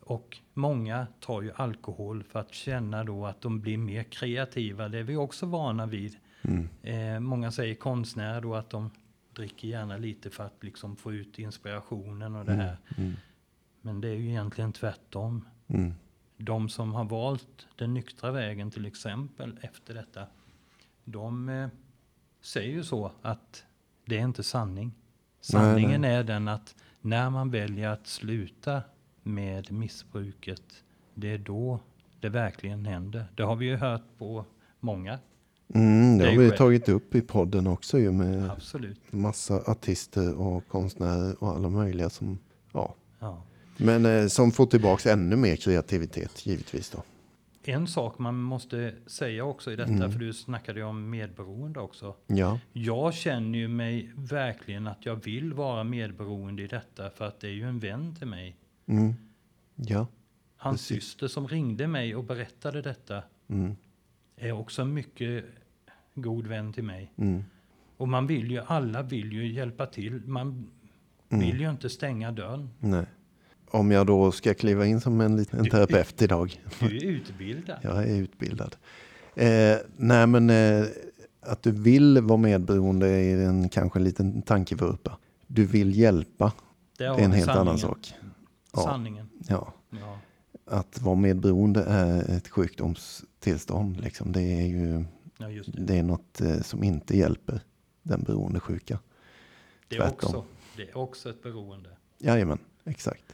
Och 0.01 0.39
många 0.55 1.07
tar 1.21 1.43
ju 1.43 1.53
alkohol 1.57 2.23
för 2.23 2.41
att 2.41 2.55
känna 2.55 3.05
då 3.05 3.27
att 3.27 3.41
de 3.41 3.61
blir 3.61 3.79
mer 3.79 4.03
kreativa. 4.03 4.89
Det 4.89 4.99
är 4.99 5.03
vi 5.03 5.17
också 5.17 5.47
vana 5.47 5.87
vid. 5.87 6.17
Mm. 6.43 6.69
Eh, 6.83 7.21
många 7.21 7.51
säger 7.51 7.75
konstnärer 7.75 8.41
då 8.41 8.55
att 8.55 8.71
de 8.71 8.91
dricker 9.33 9.69
gärna 9.69 9.97
lite 9.97 10.31
för 10.31 10.45
att 10.45 10.65
liksom 10.65 10.97
få 10.97 11.13
ut 11.13 11.39
inspirationen 11.39 12.37
och 12.37 12.45
det 12.45 12.53
här. 12.53 12.77
Mm. 12.97 13.13
Men 13.81 14.01
det 14.01 14.09
är 14.09 14.15
ju 14.15 14.29
egentligen 14.29 14.73
tvärtom. 14.73 15.49
Mm. 15.67 15.95
De 16.37 16.69
som 16.69 16.95
har 16.95 17.05
valt 17.05 17.67
den 17.77 17.95
nyktra 17.95 18.31
vägen 18.31 18.71
till 18.71 18.87
exempel 18.87 19.59
efter 19.63 19.95
detta, 19.95 20.27
de 21.05 21.49
eh, 21.49 21.69
säger 22.41 22.73
ju 22.73 22.85
så 22.85 23.13
att 23.23 23.65
det 24.05 24.19
är 24.19 24.23
inte 24.23 24.43
sanning. 24.43 24.93
Sanningen 25.41 26.05
är 26.05 26.25
den 26.25 26.49
att 26.49 26.75
när 27.01 27.31
man 27.31 27.51
väljer 27.51 27.89
att 27.89 28.07
sluta 28.07 28.83
med 29.23 29.73
missbruket, 29.73 30.63
det 31.15 31.29
är 31.35 31.39
då 31.39 31.81
det 32.21 32.29
verkligen 32.29 32.87
händer. 32.87 33.25
Det 33.35 33.43
har 33.43 33.57
vi 33.57 33.67
ju 33.67 33.77
hört 33.77 34.03
på 34.19 34.45
många, 34.81 35.19
Mm, 35.75 36.19
det 36.19 36.25
har 36.25 36.33
vi 36.39 36.49
själv. 36.49 36.57
tagit 36.59 36.89
upp 36.89 37.15
i 37.15 37.21
podden 37.21 37.67
också 37.67 37.99
ju 37.99 38.13
med 38.13 38.51
absolut. 38.51 39.01
massa 39.13 39.55
artister 39.67 40.35
och 40.41 40.69
konstnärer 40.69 41.43
och 41.43 41.49
alla 41.49 41.69
möjliga 41.69 42.11
som, 42.11 42.39
ja. 42.73 42.95
Ja. 43.19 43.43
Men 43.77 44.07
eh, 44.07 44.27
som 44.27 44.53
får 44.53 44.67
tillbaka 44.67 45.13
ännu 45.13 45.37
mer 45.37 45.57
kreativitet 45.57 46.47
givetvis 46.47 46.91
då. 46.91 47.03
En 47.65 47.87
sak 47.87 48.19
man 48.19 48.37
måste 48.43 48.95
säga 49.07 49.45
också 49.45 49.73
i 49.73 49.77
detta, 49.77 49.93
Mm. 49.93 50.13
för 50.13 50.19
du 50.19 50.33
snackade 50.33 50.81
ju 50.81 50.87
om 50.87 51.11
medberoende 51.11 51.81
också. 51.81 52.15
Ja, 52.27 52.59
Jag 52.73 53.15
känner 53.15 53.59
ju 53.59 53.69
mig 53.69 54.13
verkligen 54.17 54.87
att 54.87 55.07
jag 55.07 55.25
vill 55.25 55.53
vara 55.53 55.85
medberoende 55.85 56.63
i 56.63 56.67
detta 56.67 57.11
för 57.11 57.25
att 57.25 57.41
det 57.41 57.47
är 57.47 57.53
ju 57.53 57.69
en 57.69 57.79
vän 57.79 58.15
till 58.15 58.27
mig. 58.27 58.57
Mm. 58.91 59.15
ja, 59.77 60.07
Hans 60.57 60.89
Precis. 60.89 61.05
syster 61.05 61.29
som 61.29 61.49
ringde 61.49 61.87
mig 61.87 62.17
och 62.17 62.25
berättade 62.25 62.83
detta 62.83 63.23
mm. 63.49 63.77
är 64.37 64.53
också 64.53 64.83
en 64.83 64.95
mycket 64.95 65.45
god 66.15 66.47
vän 66.47 66.73
till 66.73 66.85
mig. 66.85 67.13
Mm. 67.17 67.45
Och 67.97 68.09
man 68.09 68.27
vill 68.27 68.51
ju, 68.51 68.61
alla 68.67 69.03
vill 69.03 69.33
ju 69.33 69.53
hjälpa 69.53 69.87
till. 69.87 70.23
Man 70.27 70.67
Mm. 71.33 71.47
vill 71.47 71.61
ju 71.61 71.71
inte 71.71 71.91
stänga 71.91 72.33
dörren. 72.33 72.71
Nej. 72.79 73.05
Om 73.71 73.91
jag 73.91 74.07
då 74.07 74.33
ska 74.33 74.55
kliva 74.55 74.87
in 74.87 75.01
som 75.01 75.21
en 75.21 75.37
liten 75.37 75.63
Du- 75.65 75.71
terapeut 75.71 76.23
idag. 76.23 76.61
Du 76.81 76.97
är 76.97 77.05
utbildad. 77.05 77.79
Jag 77.83 78.09
är 78.09 78.17
utbildad. 78.17 78.77
Eh, 79.35 79.77
nej 79.97 80.27
men 80.27 80.51
eh, 80.51 80.85
att 81.41 81.63
du 81.63 81.71
vill 81.71 82.21
vara 82.21 82.37
medberoende 82.39 83.09
är 83.09 83.39
en, 83.49 83.69
kanske 83.69 83.99
en 83.99 84.05
liten 84.05 84.43
tankevurpa. 84.43 85.19
Du 85.47 85.65
vill 85.67 85.97
hjälpa, 85.99 86.53
Det 86.99 87.05
är 87.05 87.09
en 87.19 87.33
helt 87.33 87.45
sanningen. 87.45 87.59
annan 87.69 87.79
sak. 87.79 88.13
Ja. 88.73 88.83
Sanningen. 88.83 89.29
Ja. 89.49 89.75
Ja. 89.91 90.19
Att 90.65 91.01
vara 91.01 91.15
medberoende 91.15 91.85
är 91.85 92.31
ett 92.37 92.49
sjukdomstillstånd. 92.49 94.01
Liksom. 94.01 94.33
Det 94.33 94.43
är 94.43 94.67
ju 94.67 95.05
ja, 95.39 95.47
det. 95.47 95.63
det 95.85 95.99
är 95.99 96.03
något 96.03 96.41
eh, 96.41 96.61
som 96.61 96.83
inte 96.83 97.17
hjälper 97.17 97.61
den 98.03 98.23
beroendesjuka. 98.23 98.99
Det 99.89 99.97
är, 99.97 100.01
tvärtom. 100.01 100.29
också, 100.29 100.45
det 100.77 100.83
är 100.83 100.97
också 100.97 101.31
ett 101.31 101.43
beroende. 101.43 101.89
Jajamän, 102.19 102.59
exakt. 102.85 103.25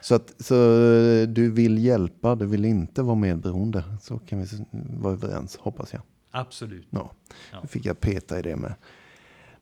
Så, 0.00 0.14
att, 0.14 0.34
så 0.38 0.54
eh, 0.54 1.28
du 1.28 1.50
vill 1.50 1.84
hjälpa, 1.84 2.34
du 2.34 2.46
vill 2.46 2.64
inte 2.64 3.02
vara 3.02 3.16
medberoende. 3.16 3.84
Så 4.02 4.18
kan 4.18 4.40
vi 4.40 4.46
vara 5.00 5.12
överens, 5.12 5.56
hoppas 5.56 5.92
jag. 5.92 6.02
Absolut. 6.30 6.86
Ja, 6.90 7.12
då 7.62 7.68
fick 7.68 7.86
jag 7.86 8.00
peta 8.00 8.38
i 8.38 8.42
det 8.42 8.56
med. 8.56 8.74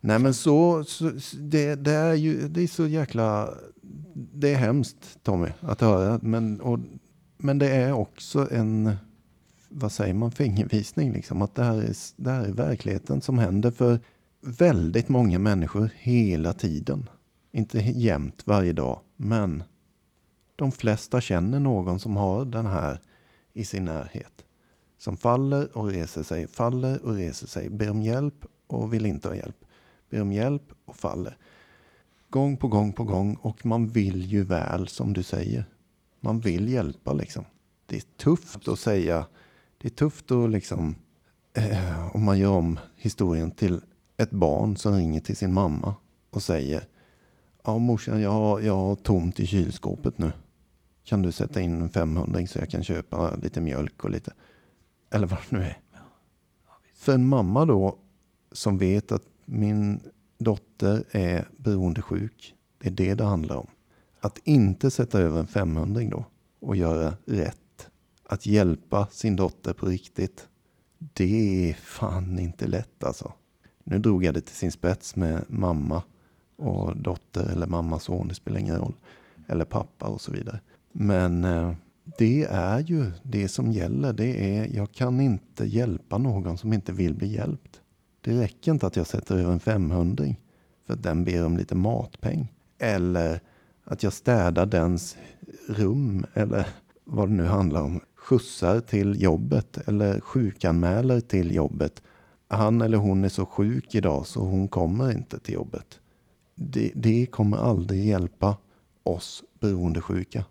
Nej 0.04 0.18
men 0.18 0.34
så, 0.34 0.84
så 0.84 1.10
det, 1.38 1.74
det 1.74 1.92
är 1.92 2.14
ju 2.14 2.48
det 2.48 2.62
är 2.62 2.66
så 2.66 2.86
jäkla, 2.86 3.54
det 4.14 4.52
är 4.54 4.56
hemskt 4.56 5.18
Tommy 5.22 5.48
att 5.60 5.80
höra. 5.80 6.20
Men, 6.22 6.60
och, 6.60 6.78
men 7.36 7.58
det 7.58 7.68
är 7.68 7.92
också 7.92 8.48
en, 8.50 8.96
vad 9.68 9.92
säger 9.92 10.14
man, 10.14 10.30
fingervisning 10.32 11.12
liksom. 11.12 11.42
Att 11.42 11.54
det 11.54 11.64
här, 11.64 11.76
är, 11.76 11.96
det 12.16 12.30
här 12.30 12.44
är 12.44 12.52
verkligheten 12.52 13.20
som 13.20 13.38
händer 13.38 13.70
för 13.70 14.00
väldigt 14.40 15.08
många 15.08 15.38
människor 15.38 15.90
hela 15.96 16.52
tiden. 16.52 17.08
Inte 17.52 17.78
jämt 17.78 18.42
varje 18.44 18.72
dag, 18.72 19.00
men 19.16 19.62
de 20.56 20.72
flesta 20.72 21.20
känner 21.20 21.60
någon 21.60 22.00
som 22.00 22.16
har 22.16 22.44
den 22.44 22.66
här 22.66 23.00
i 23.52 23.64
sin 23.64 23.84
närhet. 23.84 24.44
Som 24.98 25.16
faller 25.16 25.76
och 25.76 25.86
reser 25.86 26.22
sig, 26.22 26.46
faller 26.46 27.04
och 27.04 27.14
reser 27.14 27.46
sig, 27.46 27.70
ber 27.70 27.90
om 27.90 28.02
hjälp 28.02 28.44
och 28.66 28.94
vill 28.94 29.06
inte 29.06 29.28
ha 29.28 29.34
hjälp. 29.34 29.64
Ber 30.12 30.22
om 30.22 30.32
hjälp 30.32 30.72
och 30.84 30.96
faller. 30.96 31.36
Gång 32.30 32.56
på 32.56 32.68
gång 32.68 32.92
på 32.92 33.04
gång 33.04 33.34
och 33.34 33.66
man 33.66 33.88
vill 33.88 34.22
ju 34.24 34.44
väl 34.44 34.88
som 34.88 35.12
du 35.12 35.22
säger. 35.22 35.64
Man 36.20 36.40
vill 36.40 36.68
hjälpa 36.68 37.12
liksom. 37.12 37.44
Det 37.86 37.96
är 37.96 38.02
tufft 38.16 38.68
att 38.68 38.78
säga, 38.78 39.26
det 39.78 39.88
är 39.88 39.90
tufft 39.90 40.30
att 40.30 40.50
liksom, 40.50 40.94
eh, 41.54 42.16
om 42.16 42.24
man 42.24 42.38
gör 42.38 42.50
om 42.50 42.78
historien 42.96 43.50
till 43.50 43.80
ett 44.16 44.30
barn 44.30 44.76
som 44.76 44.94
ringer 44.94 45.20
till 45.20 45.36
sin 45.36 45.52
mamma 45.52 45.94
och 46.30 46.42
säger 46.42 46.84
Ja 47.64 47.78
morsan, 47.78 48.20
jag 48.20 48.30
har, 48.30 48.60
jag 48.60 48.76
har 48.76 48.94
tomt 48.94 49.40
i 49.40 49.46
kylskåpet 49.46 50.18
nu. 50.18 50.32
Kan 51.04 51.22
du 51.22 51.32
sätta 51.32 51.60
in 51.60 51.82
en 51.82 51.90
500 51.90 52.46
så 52.46 52.58
jag 52.58 52.70
kan 52.70 52.84
köpa 52.84 53.36
lite 53.36 53.60
mjölk 53.60 54.04
och 54.04 54.10
lite, 54.10 54.32
eller 55.10 55.26
vad 55.26 55.38
det 55.38 55.56
nu 55.56 55.64
är. 55.64 55.78
För 56.94 57.14
en 57.14 57.26
mamma 57.26 57.64
då 57.64 57.98
som 58.52 58.78
vet 58.78 59.12
att 59.12 59.31
min 59.52 60.00
dotter 60.38 61.04
är 61.10 61.48
beroendesjuk, 61.56 62.54
det 62.78 62.88
är 62.88 62.92
det 62.92 63.14
det 63.14 63.24
handlar 63.24 63.56
om. 63.56 63.66
Att 64.20 64.38
inte 64.44 64.90
sätta 64.90 65.20
över 65.20 65.40
en 65.40 65.46
500 65.46 66.02
då 66.10 66.24
och 66.60 66.76
göra 66.76 67.14
rätt. 67.26 67.88
Att 68.24 68.46
hjälpa 68.46 69.06
sin 69.06 69.36
dotter 69.36 69.72
på 69.72 69.86
riktigt. 69.86 70.48
Det 70.98 71.70
är 71.70 71.74
fan 71.74 72.38
inte 72.38 72.66
lätt 72.66 73.04
alltså. 73.04 73.32
Nu 73.84 73.98
drog 73.98 74.24
jag 74.24 74.34
det 74.34 74.40
till 74.40 74.56
sin 74.56 74.72
spets 74.72 75.16
med 75.16 75.44
mamma 75.48 76.02
och 76.56 76.96
dotter 76.96 77.52
eller 77.52 77.66
mamma, 77.66 77.98
son, 77.98 78.28
det 78.28 78.34
spelar 78.34 78.60
ingen 78.60 78.78
roll. 78.78 78.94
Eller 79.48 79.64
pappa 79.64 80.06
och 80.06 80.20
så 80.20 80.32
vidare. 80.32 80.60
Men 80.92 81.44
eh, 81.44 81.72
det 82.18 82.44
är 82.50 82.80
ju 82.80 83.10
det 83.22 83.48
som 83.48 83.72
gäller. 83.72 84.12
Det 84.12 84.56
är, 84.56 84.76
jag 84.76 84.92
kan 84.92 85.20
inte 85.20 85.64
hjälpa 85.64 86.18
någon 86.18 86.58
som 86.58 86.72
inte 86.72 86.92
vill 86.92 87.14
bli 87.14 87.28
hjälpt. 87.34 87.81
Det 88.24 88.40
räcker 88.40 88.72
inte 88.72 88.86
att 88.86 88.96
jag 88.96 89.06
sätter 89.06 89.36
över 89.36 89.52
en 89.52 89.60
500 89.60 90.24
för 90.86 90.94
att 90.94 91.02
den 91.02 91.24
ber 91.24 91.44
om 91.46 91.56
lite 91.56 91.74
matpeng. 91.74 92.52
Eller 92.78 93.40
att 93.84 94.02
jag 94.02 94.12
städar 94.12 94.66
dens 94.66 95.16
rum 95.68 96.26
eller 96.34 96.68
vad 97.04 97.28
det 97.28 97.34
nu 97.34 97.44
handlar 97.44 97.82
om. 97.82 98.00
Skjutsar 98.16 98.80
till 98.80 99.22
jobbet 99.22 99.88
eller 99.88 100.20
sjukanmäler 100.20 101.20
till 101.20 101.54
jobbet. 101.54 102.02
Han 102.48 102.80
eller 102.80 102.98
hon 102.98 103.24
är 103.24 103.28
så 103.28 103.46
sjuk 103.46 103.94
idag 103.94 104.26
så 104.26 104.40
hon 104.40 104.68
kommer 104.68 105.12
inte 105.12 105.38
till 105.38 105.54
jobbet. 105.54 106.00
Det, 106.54 106.92
det 106.94 107.26
kommer 107.26 107.56
aldrig 107.56 108.04
hjälpa 108.06 108.56
oss 109.02 109.44
beroendesjuka 109.60 110.44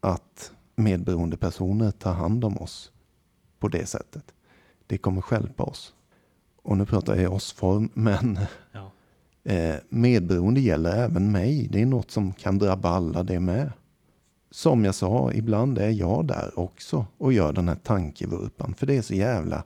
att 0.00 0.52
medberoende 0.74 1.36
personer 1.36 1.90
tar 1.90 2.12
hand 2.12 2.44
om 2.44 2.58
oss 2.58 2.92
på 3.58 3.68
det 3.68 3.86
sättet. 3.86 4.34
Det 4.86 4.98
kommer 4.98 5.20
skälpa 5.20 5.62
oss. 5.62 5.94
Och 6.62 6.78
nu 6.78 6.86
pratar 6.86 7.14
jag 7.14 7.22
i 7.22 7.26
oss-form, 7.26 7.90
men 7.94 8.38
ja. 8.72 8.92
eh, 9.52 9.76
medberoende 9.88 10.60
gäller 10.60 11.04
även 11.04 11.32
mig. 11.32 11.68
Det 11.70 11.82
är 11.82 11.86
något 11.86 12.10
som 12.10 12.32
kan 12.32 12.58
drabba 12.58 12.88
alla 12.88 13.22
det 13.22 13.40
med. 13.40 13.72
Som 14.50 14.84
jag 14.84 14.94
sa, 14.94 15.32
ibland 15.32 15.78
är 15.78 15.90
jag 15.90 16.26
där 16.26 16.58
också 16.58 17.06
och 17.18 17.32
gör 17.32 17.52
den 17.52 17.68
här 17.68 17.76
tankevurpan. 17.76 18.74
För 18.74 18.86
det 18.86 18.96
är 18.96 19.02
så 19.02 19.14
jävla 19.14 19.64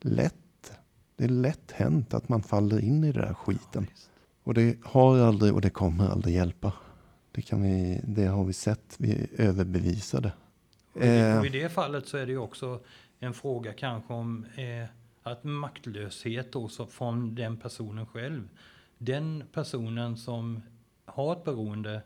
lätt. 0.00 0.34
Det 1.16 1.24
är 1.24 1.28
lätt 1.28 1.72
hänt 1.72 2.14
att 2.14 2.28
man 2.28 2.42
faller 2.42 2.80
in 2.80 3.04
i 3.04 3.12
den 3.12 3.22
där 3.22 3.34
skiten. 3.34 3.86
Ja, 3.90 3.96
och 4.44 4.54
det 4.54 4.76
har 4.84 5.18
aldrig 5.18 5.54
och 5.54 5.60
det 5.60 5.70
kommer 5.70 6.08
aldrig 6.08 6.34
hjälpa. 6.34 6.72
Det, 7.32 7.42
kan 7.42 7.62
vi, 7.62 8.00
det 8.04 8.26
har 8.26 8.44
vi 8.44 8.52
sett, 8.52 8.94
vi 8.98 9.12
är 9.12 9.40
överbevisade. 9.40 10.32
Och 10.92 11.02
i, 11.02 11.20
eh. 11.20 11.38
och 11.38 11.46
i 11.46 11.48
det 11.48 11.68
fallet 11.68 12.06
så 12.06 12.16
är 12.16 12.26
det 12.26 12.32
ju 12.32 12.38
också 12.38 12.80
en 13.18 13.34
fråga 13.34 13.72
kanske 13.72 14.12
om 14.12 14.46
eh, 14.56 14.88
att 15.26 15.44
maktlöshet 15.44 16.52
då, 16.52 16.68
från 16.68 17.34
den 17.34 17.56
personen 17.56 18.06
själv. 18.06 18.48
Den 18.98 19.44
personen 19.52 20.16
som 20.16 20.62
har 21.04 21.32
ett 21.32 21.44
beroende 21.44 22.02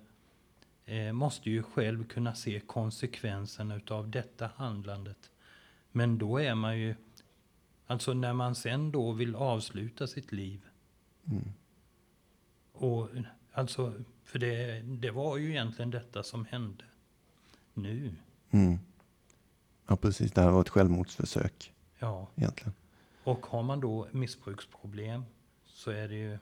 eh, 0.84 1.12
måste 1.12 1.50
ju 1.50 1.62
själv 1.62 2.06
kunna 2.06 2.34
se 2.34 2.60
konsekvenserna 2.60 3.76
utav 3.76 4.10
detta 4.10 4.50
handlandet. 4.56 5.30
Men 5.92 6.18
då 6.18 6.40
är 6.40 6.54
man 6.54 6.78
ju, 6.78 6.94
alltså 7.86 8.12
när 8.12 8.32
man 8.32 8.54
sen 8.54 8.92
då 8.92 9.12
vill 9.12 9.34
avsluta 9.34 10.06
sitt 10.06 10.32
liv. 10.32 10.60
Mm. 11.24 11.52
Och 12.72 13.08
alltså, 13.52 13.94
för 14.24 14.38
det, 14.38 14.80
det 14.80 15.10
var 15.10 15.36
ju 15.36 15.50
egentligen 15.50 15.90
detta 15.90 16.22
som 16.22 16.44
hände 16.44 16.84
nu. 17.74 18.14
Mm. 18.50 18.78
Ja, 19.86 19.96
precis. 19.96 20.32
Det 20.32 20.40
här 20.40 20.50
var 20.50 20.60
ett 20.60 20.68
självmordsförsök. 20.68 21.72
Ja. 21.98 22.28
Egentligen. 22.36 22.74
Och 23.24 23.46
har 23.46 23.62
man 23.62 23.80
då 23.80 24.08
missbruksproblem 24.10 25.24
så 25.66 25.90
är 25.90 26.08
det 26.08 26.14
ju 26.14 26.38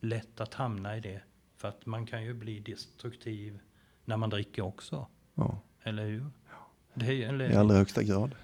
lätt 0.00 0.40
att 0.40 0.54
hamna 0.54 0.96
i 0.96 1.00
det. 1.00 1.22
För 1.56 1.68
att 1.68 1.86
man 1.86 2.06
kan 2.06 2.24
ju 2.24 2.34
bli 2.34 2.60
destruktiv 2.60 3.58
när 4.04 4.16
man 4.16 4.30
dricker 4.30 4.62
också. 4.62 5.06
Ja. 5.34 5.58
Eller 5.82 6.06
hur? 6.06 6.26
Ja. 6.50 6.70
Det 6.94 7.24
är, 7.24 7.28
eller, 7.28 7.52
I 7.52 7.56
allra 7.56 7.74
högsta 7.74 8.02
grad. 8.02 8.34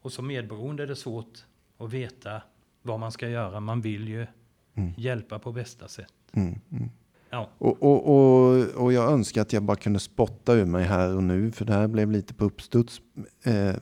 Och 0.00 0.12
som 0.12 0.26
medberoende 0.26 0.82
är 0.82 0.86
det 0.86 0.96
svårt 0.96 1.44
att 1.78 1.92
veta 1.92 2.42
vad 2.82 3.00
man 3.00 3.12
ska 3.12 3.28
göra. 3.28 3.60
Man 3.60 3.80
vill 3.80 4.08
ju 4.08 4.26
mm. 4.74 4.92
hjälpa 4.96 5.38
på 5.38 5.52
bästa 5.52 5.88
sätt. 5.88 6.12
Mm, 6.32 6.60
mm. 6.70 6.90
Ja. 7.30 7.50
Och, 7.58 7.82
och, 7.82 8.08
och, 8.08 8.66
och 8.84 8.92
jag 8.92 9.12
önskar 9.12 9.42
att 9.42 9.52
jag 9.52 9.62
bara 9.62 9.76
kunde 9.76 9.98
spotta 9.98 10.54
ur 10.54 10.64
mig 10.64 10.84
här 10.84 11.16
och 11.16 11.22
nu. 11.22 11.52
För 11.52 11.64
det 11.64 11.72
här 11.72 11.88
blev 11.88 12.10
lite 12.10 12.34
på 12.34 12.44
uppstuds. 12.44 13.00
Eh, 13.42 13.74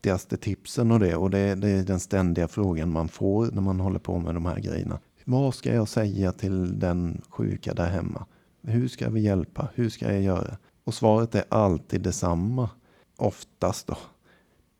vettigaste 0.00 0.36
tipsen 0.36 0.90
och 0.90 1.00
det. 1.00 1.16
Och 1.16 1.30
det, 1.30 1.54
det, 1.54 1.68
är 1.68 1.82
den 1.82 2.00
ständiga 2.00 2.48
frågan 2.48 2.92
man 2.92 3.08
får 3.08 3.50
när 3.52 3.62
man 3.62 3.80
håller 3.80 3.98
på 3.98 4.18
med 4.18 4.34
de 4.34 4.46
här 4.46 4.60
grejerna. 4.60 4.98
Vad 5.24 5.54
ska 5.54 5.74
jag 5.74 5.88
säga 5.88 6.32
till 6.32 6.78
den 6.78 7.22
sjuka 7.28 7.74
där 7.74 7.90
hemma? 7.90 8.26
Hur 8.62 8.88
ska 8.88 9.10
vi 9.10 9.20
hjälpa? 9.20 9.68
Hur 9.74 9.88
ska 9.88 10.12
jag 10.12 10.22
göra? 10.22 10.56
Och 10.84 10.94
svaret 10.94 11.34
är 11.34 11.44
alltid 11.48 12.02
detsamma. 12.02 12.70
Oftast 13.16 13.86
då. 13.86 13.96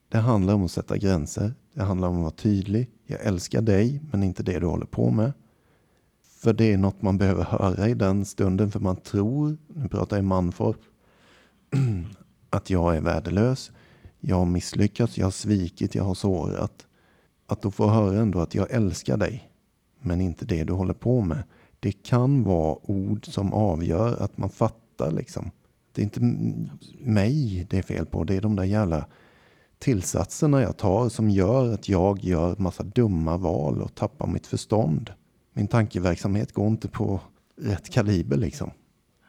Det 0.09 0.18
handlar 0.18 0.54
om 0.54 0.64
att 0.64 0.70
sätta 0.70 0.96
gränser. 0.96 1.54
Det 1.74 1.83
handlar 1.83 2.09
om 2.09 2.16
att 2.16 2.22
vara 2.22 2.30
tydlig. 2.30 2.90
Jag 3.06 3.20
älskar 3.20 3.62
dig, 3.62 4.02
men 4.12 4.22
inte 4.22 4.42
det 4.42 4.59
du 4.59 4.66
håller 4.66 4.87
på 4.87 5.11
med. 5.11 5.33
För 6.42 6.52
det 6.52 6.72
är 6.72 6.78
något 6.78 7.02
man 7.02 7.18
behöver 7.18 7.44
höra 7.44 7.88
i 7.88 7.94
den 7.94 8.24
stunden. 8.24 8.70
För 8.70 8.80
man 8.80 8.96
tror, 8.96 9.56
nu 9.68 9.88
pratar 9.88 10.16
jag 10.16 10.24
i 10.24 10.26
manform, 10.26 10.76
att 12.50 12.70
jag 12.70 12.96
är 12.96 13.00
värdelös. 13.00 13.72
Jag 14.20 14.37
har 14.37 14.46
misslyckats, 14.46 15.18
jag 15.18 15.26
har 15.26 15.30
svikit, 15.30 15.94
jag 15.94 16.04
har 16.04 16.14
sårat. 16.14 16.87
Att 17.46 17.62
då 17.62 17.70
få 17.70 17.88
höra 17.88 18.20
ändå 18.20 18.40
att 18.40 18.54
jag 18.54 18.70
älskar 18.70 19.16
dig, 19.16 19.50
men 20.00 20.20
inte 20.20 20.44
det 20.44 20.64
du 20.64 20.72
håller 20.72 20.94
på 20.94 21.20
med. 21.20 21.42
Det 21.80 21.92
kan 21.92 22.44
vara 22.44 22.78
ord 22.83 23.26
som 23.26 23.52
avgör 23.52 24.22
att 24.22 24.38
man 24.38 24.50
fattar 24.50 25.11
liksom. 25.11 25.50
Det 25.92 26.02
är 26.02 26.04
inte 26.04 26.20
mig 27.00 27.66
det 27.70 27.78
är 27.78 27.83
fel 27.83 28.06
på, 28.06 28.24
det 28.24 28.37
är 28.37 28.40
de 28.40 28.56
där 28.56 28.64
jävla 28.64 29.06
tillsatserna 29.78 30.62
jag 30.62 30.76
tar 30.76 31.09
som 31.09 31.30
gör 31.30 31.74
att 31.74 31.88
jag 31.88 32.24
gör 32.24 32.56
massa 32.59 32.83
dumma 32.83 33.37
val 33.37 33.83
och 33.83 33.94
tappar 33.94 34.26
mitt 34.26 34.46
förstånd 34.46 35.11
min 35.52 35.68
tankeverksamhet 35.68 36.52
går 36.52 36.66
inte 36.66 36.88
på 36.88 37.20
rätt 37.56 37.90
kaliber 37.90 38.37
liksom. 38.37 38.70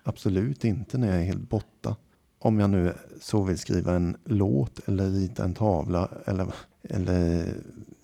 Absolut 0.03 0.63
inte 0.63 0.97
när 0.97 1.07
jag 1.07 1.17
är 1.17 1.23
helt 1.23 1.49
borta. 1.49 1.95
Om 2.43 2.59
jag 2.59 2.69
nu 2.69 2.93
så 3.21 3.43
vill 3.43 3.57
skriva 3.57 3.93
en 3.93 4.17
låt 4.25 4.87
eller 4.87 5.09
rita 5.09 5.43
en 5.43 5.53
tavla 5.53 6.09
eller, 6.25 6.53
eller 6.83 7.45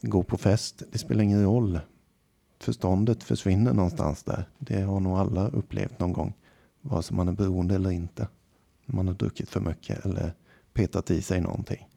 gå 0.01 0.23
på 0.23 0.37
fest. 0.37 0.83
Det 0.91 0.97
spelar 0.97 1.23
ingen 1.23 1.43
roll. 1.43 1.79
Förståndet 2.59 3.23
försvinner 3.23 3.73
någonstans 3.73 4.23
där. 4.23 4.49
Det 4.57 4.81
har 4.81 4.99
nog 4.99 5.17
alla 5.17 5.47
upplevt 5.47 5.99
någon 5.99 6.13
gång. 6.13 6.33
Vare 6.81 7.03
sig 7.03 7.17
man 7.17 7.27
är 7.27 7.31
beroende 7.31 7.75
eller 7.75 7.91
inte. 7.91 8.27
Man 8.85 9.07
har 9.07 9.13
druckit 9.13 9.49
för 9.49 9.59
mycket 9.59 10.05
eller 10.05 10.33
petat 10.73 11.11
i 11.11 11.21
sig 11.21 11.41
någonting. 11.41 11.87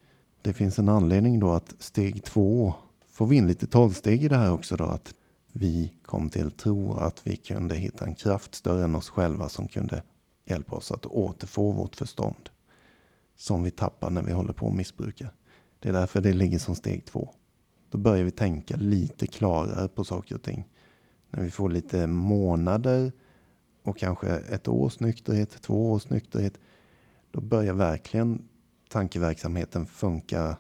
Det 0.43 0.53
finns 0.53 0.79
en 0.79 0.89
anledning 0.89 1.41
då 1.41 1.53
att 1.53 1.75
steg 1.79 2.25
två 2.25 2.75
får 3.11 3.27
vi 3.27 3.37
in 3.37 3.47
lite 3.47 3.67
tolvsteg 3.67 4.25
i 4.25 4.29
det 4.29 4.37
här 4.37 4.53
också 4.53 4.77
då. 4.77 4.85
Att 4.85 5.15
vi 5.53 5.93
kom 6.03 6.31
till 6.31 6.51
tro 6.51 6.93
att 6.93 7.27
vi 7.27 7.37
kunde 7.37 7.75
hitta 7.75 8.05
en 8.05 8.15
kraft 8.15 8.55
större 8.55 8.85
än 8.85 8.95
oss 8.95 9.09
själva 9.09 9.49
som 9.49 9.69
kunde 9.69 10.03
hjälpa 10.45 10.77
oss 10.77 10.93
att 10.93 11.07
återfå 11.07 11.73
vårt 11.73 11.97
förstånd. 11.97 12.51
Som 13.37 13.63
vi 13.63 13.71
tappar 13.71 14.11
när 14.11 14.23
vi 14.23 14.33
håller 14.33 14.53
på 14.53 14.69
att 14.69 14.75
missbruka. 14.75 15.31
Det 15.79 15.89
är 15.89 15.93
därför 15.93 16.21
det 16.21 16.33
ligger 16.33 16.59
som 16.59 16.75
steg 16.75 17.05
två. 17.05 17.35
Då 17.91 17.99
börjar 17.99 18.25
vi 18.25 18.31
tänka 18.31 18.77
lite 18.77 19.27
klarare 19.27 19.89
på 19.89 20.05
saker 20.05 20.35
och 20.35 20.43
ting. 20.43 20.69
När 21.31 21.43
vi 21.43 21.51
får 21.51 21.71
lite 21.71 22.07
månader 22.07 23.13
och 23.83 23.99
kanske 23.99 24.29
ett 24.29 24.69
års 24.69 25.01
nykterhet, 25.01 25.63
två 25.63 25.93
års 25.93 26.11
nykterhet. 26.11 26.59
Då 27.31 27.41
börjar 27.41 27.75
verkligen 27.75 28.49
tankeverksamheten 28.89 29.87
funka. 29.87 30.57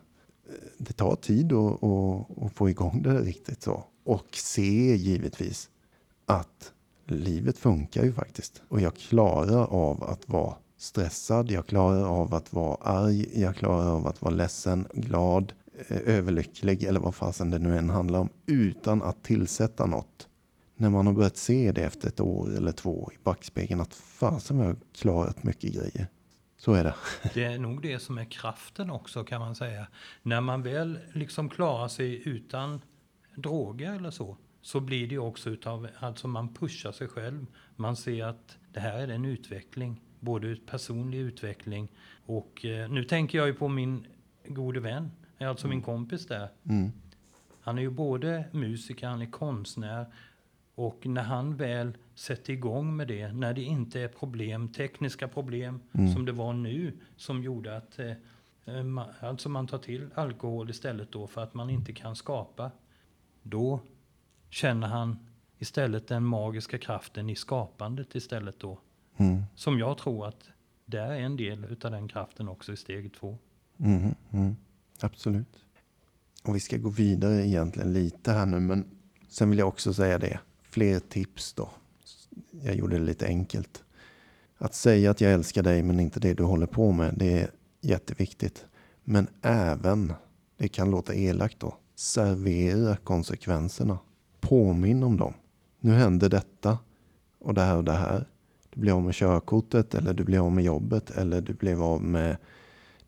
Det 0.78 0.92
tar 0.92 1.16
tid 1.16 1.52
att, 1.52 1.84
att, 1.84 2.42
att 2.42 2.52
få 2.52 2.70
igång 2.70 3.02
det 3.02 3.20
riktigt 3.20 3.62
så. 3.62 3.84
Och 4.04 4.26
se 4.32 4.96
givetvis 4.96 5.70
att 6.26 6.72
livet 7.14 7.58
funkar 7.58 8.04
ju 8.04 8.12
faktiskt. 8.12 8.62
Och 8.68 8.80
jag 8.80 8.96
klarar 8.96 9.66
av 9.66 10.04
att 10.04 10.28
vara 10.28 10.54
stressad, 10.76 11.50
jag 11.50 11.66
klarar 11.66 12.04
av 12.04 12.34
att 12.34 12.52
vara 12.52 12.74
arg, 12.74 13.40
jag 13.40 13.56
klarar 13.56 13.90
av 13.90 14.06
att 14.06 14.22
vara 14.22 14.34
ledsen, 14.34 14.86
glad, 14.94 15.52
eh, 15.88 15.98
överlycklig 16.06 16.84
eller 16.84 17.00
vad 17.00 17.14
fasen 17.14 17.50
det 17.50 17.58
nu 17.58 17.78
än 17.78 17.90
handlar 17.90 18.18
om. 18.18 18.28
Utan 18.46 19.02
att 19.02 19.22
tillsätta 19.22 19.86
något. 19.86 20.28
När 20.76 20.90
man 20.90 21.06
har 21.06 21.14
börjat 21.14 21.36
se 21.36 21.72
det 21.72 21.82
efter 21.82 22.08
ett 22.08 22.20
år 22.20 22.56
eller 22.56 22.72
två 22.72 23.10
i 23.14 23.18
backspegeln 23.24 23.80
att 23.80 23.94
fasen 23.94 24.56
har 24.56 24.64
jag 24.64 24.76
klarat 24.94 25.42
mycket 25.42 25.72
grejer. 25.72 26.06
Så 26.58 26.72
är 26.72 26.84
det. 26.84 26.94
Det 27.34 27.44
är 27.44 27.58
nog 27.58 27.82
det 27.82 27.98
som 27.98 28.18
är 28.18 28.24
kraften 28.24 28.90
också 28.90 29.24
kan 29.24 29.40
man 29.40 29.54
säga. 29.54 29.86
När 30.22 30.40
man 30.40 30.62
väl 30.62 30.98
liksom 31.14 31.48
klarar 31.48 31.88
sig 31.88 32.28
utan 32.28 32.80
droger 33.36 33.92
eller 33.92 34.10
så, 34.10 34.36
så 34.62 34.80
blir 34.80 35.06
det 35.08 35.18
också 35.18 35.50
utav, 35.50 35.88
alltså 35.98 36.28
man 36.28 36.54
pushar 36.54 36.92
sig 36.92 37.08
själv. 37.08 37.46
Man 37.76 37.96
ser 37.96 38.24
att 38.24 38.58
det 38.72 38.80
här 38.80 38.98
är 38.98 39.08
en 39.08 39.24
utveckling, 39.24 40.00
både 40.20 40.56
personlig 40.56 41.18
utveckling 41.18 41.88
och 42.26 42.64
eh, 42.64 42.90
nu 42.90 43.04
tänker 43.04 43.38
jag 43.38 43.46
ju 43.46 43.54
på 43.54 43.68
min 43.68 44.06
gode 44.46 44.80
vän, 44.80 45.10
alltså 45.38 45.68
min 45.68 45.82
kompis 45.82 46.26
där. 46.26 46.48
Mm. 46.64 46.92
Han 47.60 47.78
är 47.78 47.82
ju 47.82 47.90
både 47.90 48.44
musiker, 48.52 49.06
han 49.06 49.22
är 49.22 49.30
konstnär 49.30 50.06
och 50.74 51.06
när 51.06 51.22
han 51.22 51.56
väl 51.56 51.96
sätter 52.14 52.52
igång 52.52 52.96
med 52.96 53.08
det, 53.08 53.32
när 53.32 53.54
det 53.54 53.62
inte 53.62 54.00
är 54.00 54.08
problem, 54.08 54.68
tekniska 54.68 55.28
problem 55.28 55.80
Mm. 55.92 56.12
som 56.12 56.24
det 56.24 56.32
var 56.32 56.52
nu, 56.52 56.98
som 57.16 57.42
gjorde 57.42 57.76
att 57.76 57.98
eh, 57.98 58.12
eh, 58.64 58.82
man, 58.82 59.08
alltså 59.20 59.48
man 59.48 59.66
tar 59.66 59.78
till 59.78 60.10
alkohol 60.14 60.70
istället 60.70 61.12
då 61.12 61.26
för 61.26 61.42
att 61.42 61.54
man 61.54 61.70
inte 61.70 61.92
kan 61.92 62.16
skapa. 62.16 62.70
Då 63.42 63.80
känner 64.50 64.86
han 64.86 65.18
istället 65.58 66.08
den 66.08 66.24
magiska 66.24 66.78
kraften 66.78 67.30
i 67.30 67.36
skapandet 67.36 68.14
istället 68.14 68.60
då. 68.60 68.78
Mm. 69.16 69.42
Som 69.54 69.78
jag 69.78 69.98
tror 69.98 70.26
att 70.26 70.48
det 70.86 70.98
är 70.98 71.20
en 71.20 71.36
del 71.36 71.64
utav 71.64 71.90
den 71.90 72.08
kraften 72.08 72.48
också 72.48 72.72
i 72.72 72.76
steg 72.76 73.14
två. 73.14 73.38
Mm, 73.78 74.14
mm, 74.32 74.56
absolut. 75.00 75.64
Och 76.42 76.56
vi 76.56 76.60
ska 76.60 76.76
gå 76.76 76.88
vidare 76.88 77.46
egentligen 77.46 77.92
lite 77.92 78.32
här 78.32 78.46
nu, 78.46 78.60
men 78.60 78.84
sen 79.28 79.50
vill 79.50 79.58
jag 79.58 79.68
också 79.68 79.94
säga 79.94 80.18
det. 80.18 80.40
Fler 80.62 81.00
tips 81.00 81.52
då. 81.52 81.70
Jag 82.50 82.74
gjorde 82.74 82.98
det 82.98 83.04
lite 83.04 83.26
enkelt. 83.26 83.84
Att 84.58 84.74
säga 84.74 85.10
att 85.10 85.20
jag 85.20 85.32
älskar 85.32 85.62
dig 85.62 85.82
men 85.82 86.00
inte 86.00 86.20
det 86.20 86.34
du 86.34 86.42
håller 86.42 86.66
på 86.66 86.92
med, 86.92 87.14
det 87.16 87.40
är 87.40 87.50
jätteviktigt. 87.80 88.66
Men 89.04 89.28
även, 89.42 90.12
det 90.56 90.68
kan 90.68 90.90
låta 90.90 91.14
elakt 91.14 91.60
då, 91.60 91.76
servera 91.94 92.96
konsekvenserna. 92.96 93.98
Påminn 94.50 95.02
om 95.02 95.16
dem. 95.16 95.34
Nu 95.80 95.92
händer 95.92 96.28
detta 96.28 96.78
och 97.38 97.54
det 97.54 97.60
här 97.60 97.76
och 97.76 97.84
det 97.84 97.92
här. 97.92 98.28
Du 98.70 98.80
blir 98.80 98.92
av 98.92 99.02
med 99.02 99.14
körkortet 99.14 99.94
eller 99.94 100.14
du 100.14 100.24
blir 100.24 100.46
av 100.46 100.52
med 100.52 100.64
jobbet 100.64 101.10
eller 101.10 101.40
du 101.40 101.54
blev 101.54 101.82
av 101.82 102.02
med 102.02 102.36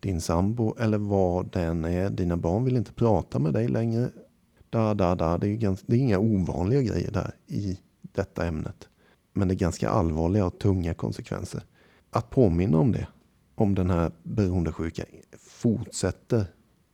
din 0.00 0.20
sambo 0.20 0.76
eller 0.78 0.98
vad 0.98 1.52
den 1.52 1.84
är. 1.84 2.10
Dina 2.10 2.36
barn 2.36 2.64
vill 2.64 2.76
inte 2.76 2.92
prata 2.92 3.38
med 3.38 3.52
dig 3.52 3.68
längre. 3.68 4.10
Da, 4.70 4.94
da, 4.94 5.14
da. 5.14 5.38
Det, 5.38 5.48
är 5.48 5.56
ganska, 5.56 5.84
det 5.88 5.96
är 5.96 6.00
inga 6.00 6.18
ovanliga 6.18 6.82
grejer 6.82 7.10
där 7.10 7.34
i 7.46 7.78
detta 8.02 8.46
ämnet. 8.46 8.88
Men 9.32 9.48
det 9.48 9.54
är 9.54 9.58
ganska 9.58 9.90
allvarliga 9.90 10.46
och 10.46 10.58
tunga 10.58 10.94
konsekvenser. 10.94 11.62
Att 12.10 12.30
påminna 12.30 12.78
om 12.78 12.92
det, 12.92 13.06
om 13.54 13.74
den 13.74 13.90
här 13.90 14.12
beroendesjuka 14.22 15.04
fortsätter 15.38 16.44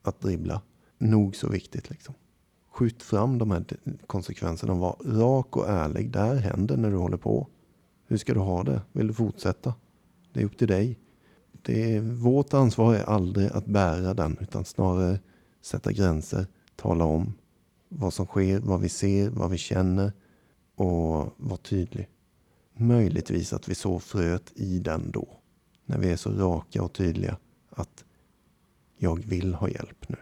att 0.02 0.20
dribbla, 0.20 0.62
nog 0.98 1.36
så 1.36 1.48
viktigt. 1.48 1.90
Liksom. 1.90 2.14
Skjut 2.78 3.02
fram 3.02 3.38
de 3.38 3.50
här 3.50 3.64
konsekvenserna 4.06 4.72
och 4.72 4.78
var 4.78 4.96
rak 5.04 5.56
och 5.56 5.68
ärlig. 5.68 6.10
Det 6.10 6.18
här 6.18 6.34
händer 6.34 6.76
när 6.76 6.90
du 6.90 6.96
håller 6.96 7.16
på. 7.16 7.48
Hur 8.06 8.16
ska 8.16 8.34
du 8.34 8.40
ha 8.40 8.62
det? 8.62 8.82
Vill 8.92 9.06
du 9.06 9.14
fortsätta? 9.14 9.74
Det 10.32 10.40
är 10.40 10.44
upp 10.44 10.58
till 10.58 10.68
dig. 10.68 10.98
Det 11.62 11.96
är, 11.96 12.00
vårt 12.00 12.54
ansvar 12.54 12.94
är 12.94 13.04
aldrig 13.04 13.50
att 13.52 13.66
bära 13.66 14.14
den 14.14 14.36
utan 14.40 14.64
snarare 14.64 15.20
sätta 15.60 15.92
gränser, 15.92 16.46
tala 16.76 17.04
om 17.04 17.34
vad 17.88 18.12
som 18.12 18.26
sker, 18.26 18.60
vad 18.60 18.80
vi 18.80 18.88
ser, 18.88 19.30
vad 19.30 19.50
vi 19.50 19.58
känner 19.58 20.12
och 20.74 21.34
vara 21.36 21.56
tydlig. 21.62 22.08
Möjligtvis 22.76 23.52
att 23.52 23.68
vi 23.68 23.74
så 23.74 23.98
fröet 23.98 24.52
i 24.54 24.78
den 24.78 25.10
då. 25.10 25.28
När 25.86 25.98
vi 25.98 26.10
är 26.10 26.16
så 26.16 26.30
raka 26.30 26.82
och 26.82 26.92
tydliga 26.92 27.36
att 27.70 28.04
jag 28.98 29.26
vill 29.26 29.54
ha 29.54 29.68
hjälp 29.68 30.08
nu. 30.08 30.16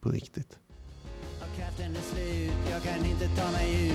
På 0.00 0.08
riktigt. 0.08 0.58
Natten 1.80 1.96
är 1.96 2.14
slut, 2.14 2.52
jag 2.70 2.82
kan 2.82 3.06
inte 3.06 3.28
ta 3.28 3.50
mig 3.50 3.88
ut. 3.88 3.94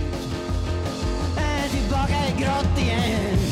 Är 1.38 1.69
tillbaka 1.69 2.28
i 2.28 2.41
grått 2.41 2.80
igen. 2.80 3.44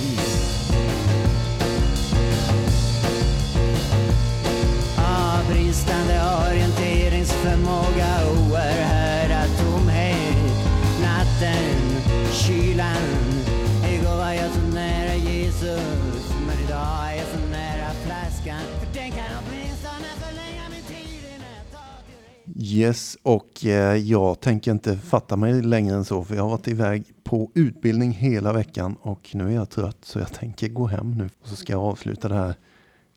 Yes, 22.73 23.17
och 23.23 23.65
eh, 23.65 23.95
jag 23.95 24.39
tänker 24.39 24.71
inte 24.71 24.97
fatta 24.97 25.35
mig 25.35 25.61
längre 25.61 25.95
än 25.95 26.05
så 26.05 26.23
för 26.23 26.35
jag 26.35 26.43
har 26.43 26.49
varit 26.49 26.67
iväg 26.67 27.03
på 27.23 27.51
utbildning 27.53 28.11
hela 28.11 28.53
veckan 28.53 28.95
och 29.01 29.29
nu 29.33 29.47
är 29.47 29.55
jag 29.55 29.69
trött 29.69 29.97
så 30.01 30.19
jag 30.19 30.33
tänker 30.33 30.67
gå 30.67 30.87
hem 30.87 31.11
nu. 31.11 31.29
Och 31.41 31.47
så 31.47 31.55
ska 31.55 31.73
jag 31.73 31.81
avsluta 31.81 32.27
det 32.27 32.35
här 32.35 32.55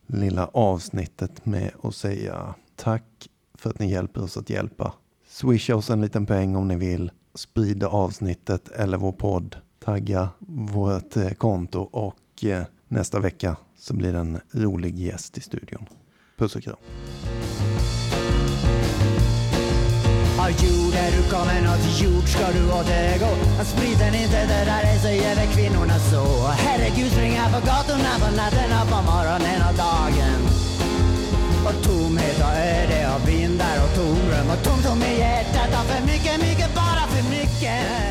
lilla 0.07 0.47
avsnittet 0.47 1.45
med 1.45 1.71
att 1.83 1.95
säga 1.95 2.55
tack 2.75 3.29
för 3.53 3.69
att 3.69 3.79
ni 3.79 3.91
hjälper 3.91 4.23
oss 4.23 4.37
att 4.37 4.49
hjälpa. 4.49 4.93
Swisha 5.27 5.75
oss 5.75 5.89
en 5.89 6.01
liten 6.01 6.25
peng 6.25 6.55
om 6.55 6.67
ni 6.67 6.75
vill. 6.75 7.11
Sprida 7.35 7.87
avsnittet 7.87 8.67
eller 8.67 8.97
vår 8.97 9.11
podd. 9.11 9.55
Tagga 9.79 10.29
vårt 10.47 11.17
eh, 11.17 11.29
konto 11.29 11.79
och 11.79 12.43
eh, 12.43 12.63
nästa 12.87 13.19
vecka 13.19 13.57
så 13.77 13.93
blir 13.93 14.13
det 14.13 14.19
en 14.19 14.39
rolig 14.51 14.99
gäst 14.99 15.37
i 15.37 15.41
studion. 15.41 15.85
Puss 16.37 16.55
och 16.55 16.63
kram 16.63 16.77
av 20.47 20.53
jord 20.63 20.93
är 20.93 21.11
du 21.17 21.29
kommer, 21.29 21.61
åt 21.73 22.01
jord 22.01 22.27
ska 22.29 22.45
du 22.57 22.63
återgå 22.71 23.31
Att 23.61 23.67
spriten 23.67 24.15
inte 24.15 24.39
dödar 24.45 24.81
dig 24.81 24.99
säger 24.99 25.35
väl 25.35 25.47
kvinnorna 25.47 25.99
så. 25.99 26.47
Herregud 26.47 27.11
springa 27.11 27.45
på 27.53 27.59
gatorna 27.69 28.13
på 28.21 28.29
natten 28.35 28.71
och 28.81 28.87
på 28.93 28.99
morgonen 29.11 29.59
och 29.69 29.75
dagen. 29.85 30.39
Och 31.67 31.83
tomhet 31.83 32.39
och 32.47 32.55
öde 32.75 32.99
och 33.15 33.27
vindar 33.29 33.75
och 33.83 33.95
tomrum. 33.95 34.47
Och 34.53 34.63
tomt 34.63 34.83
tom 34.85 35.03
i 35.03 35.19
hjärtat 35.19 35.71
av 35.79 35.85
för 35.91 36.01
mycket, 36.11 36.37
mycket, 36.41 36.75
bara 36.75 37.03
för 37.11 37.23
mycket. 37.29 38.06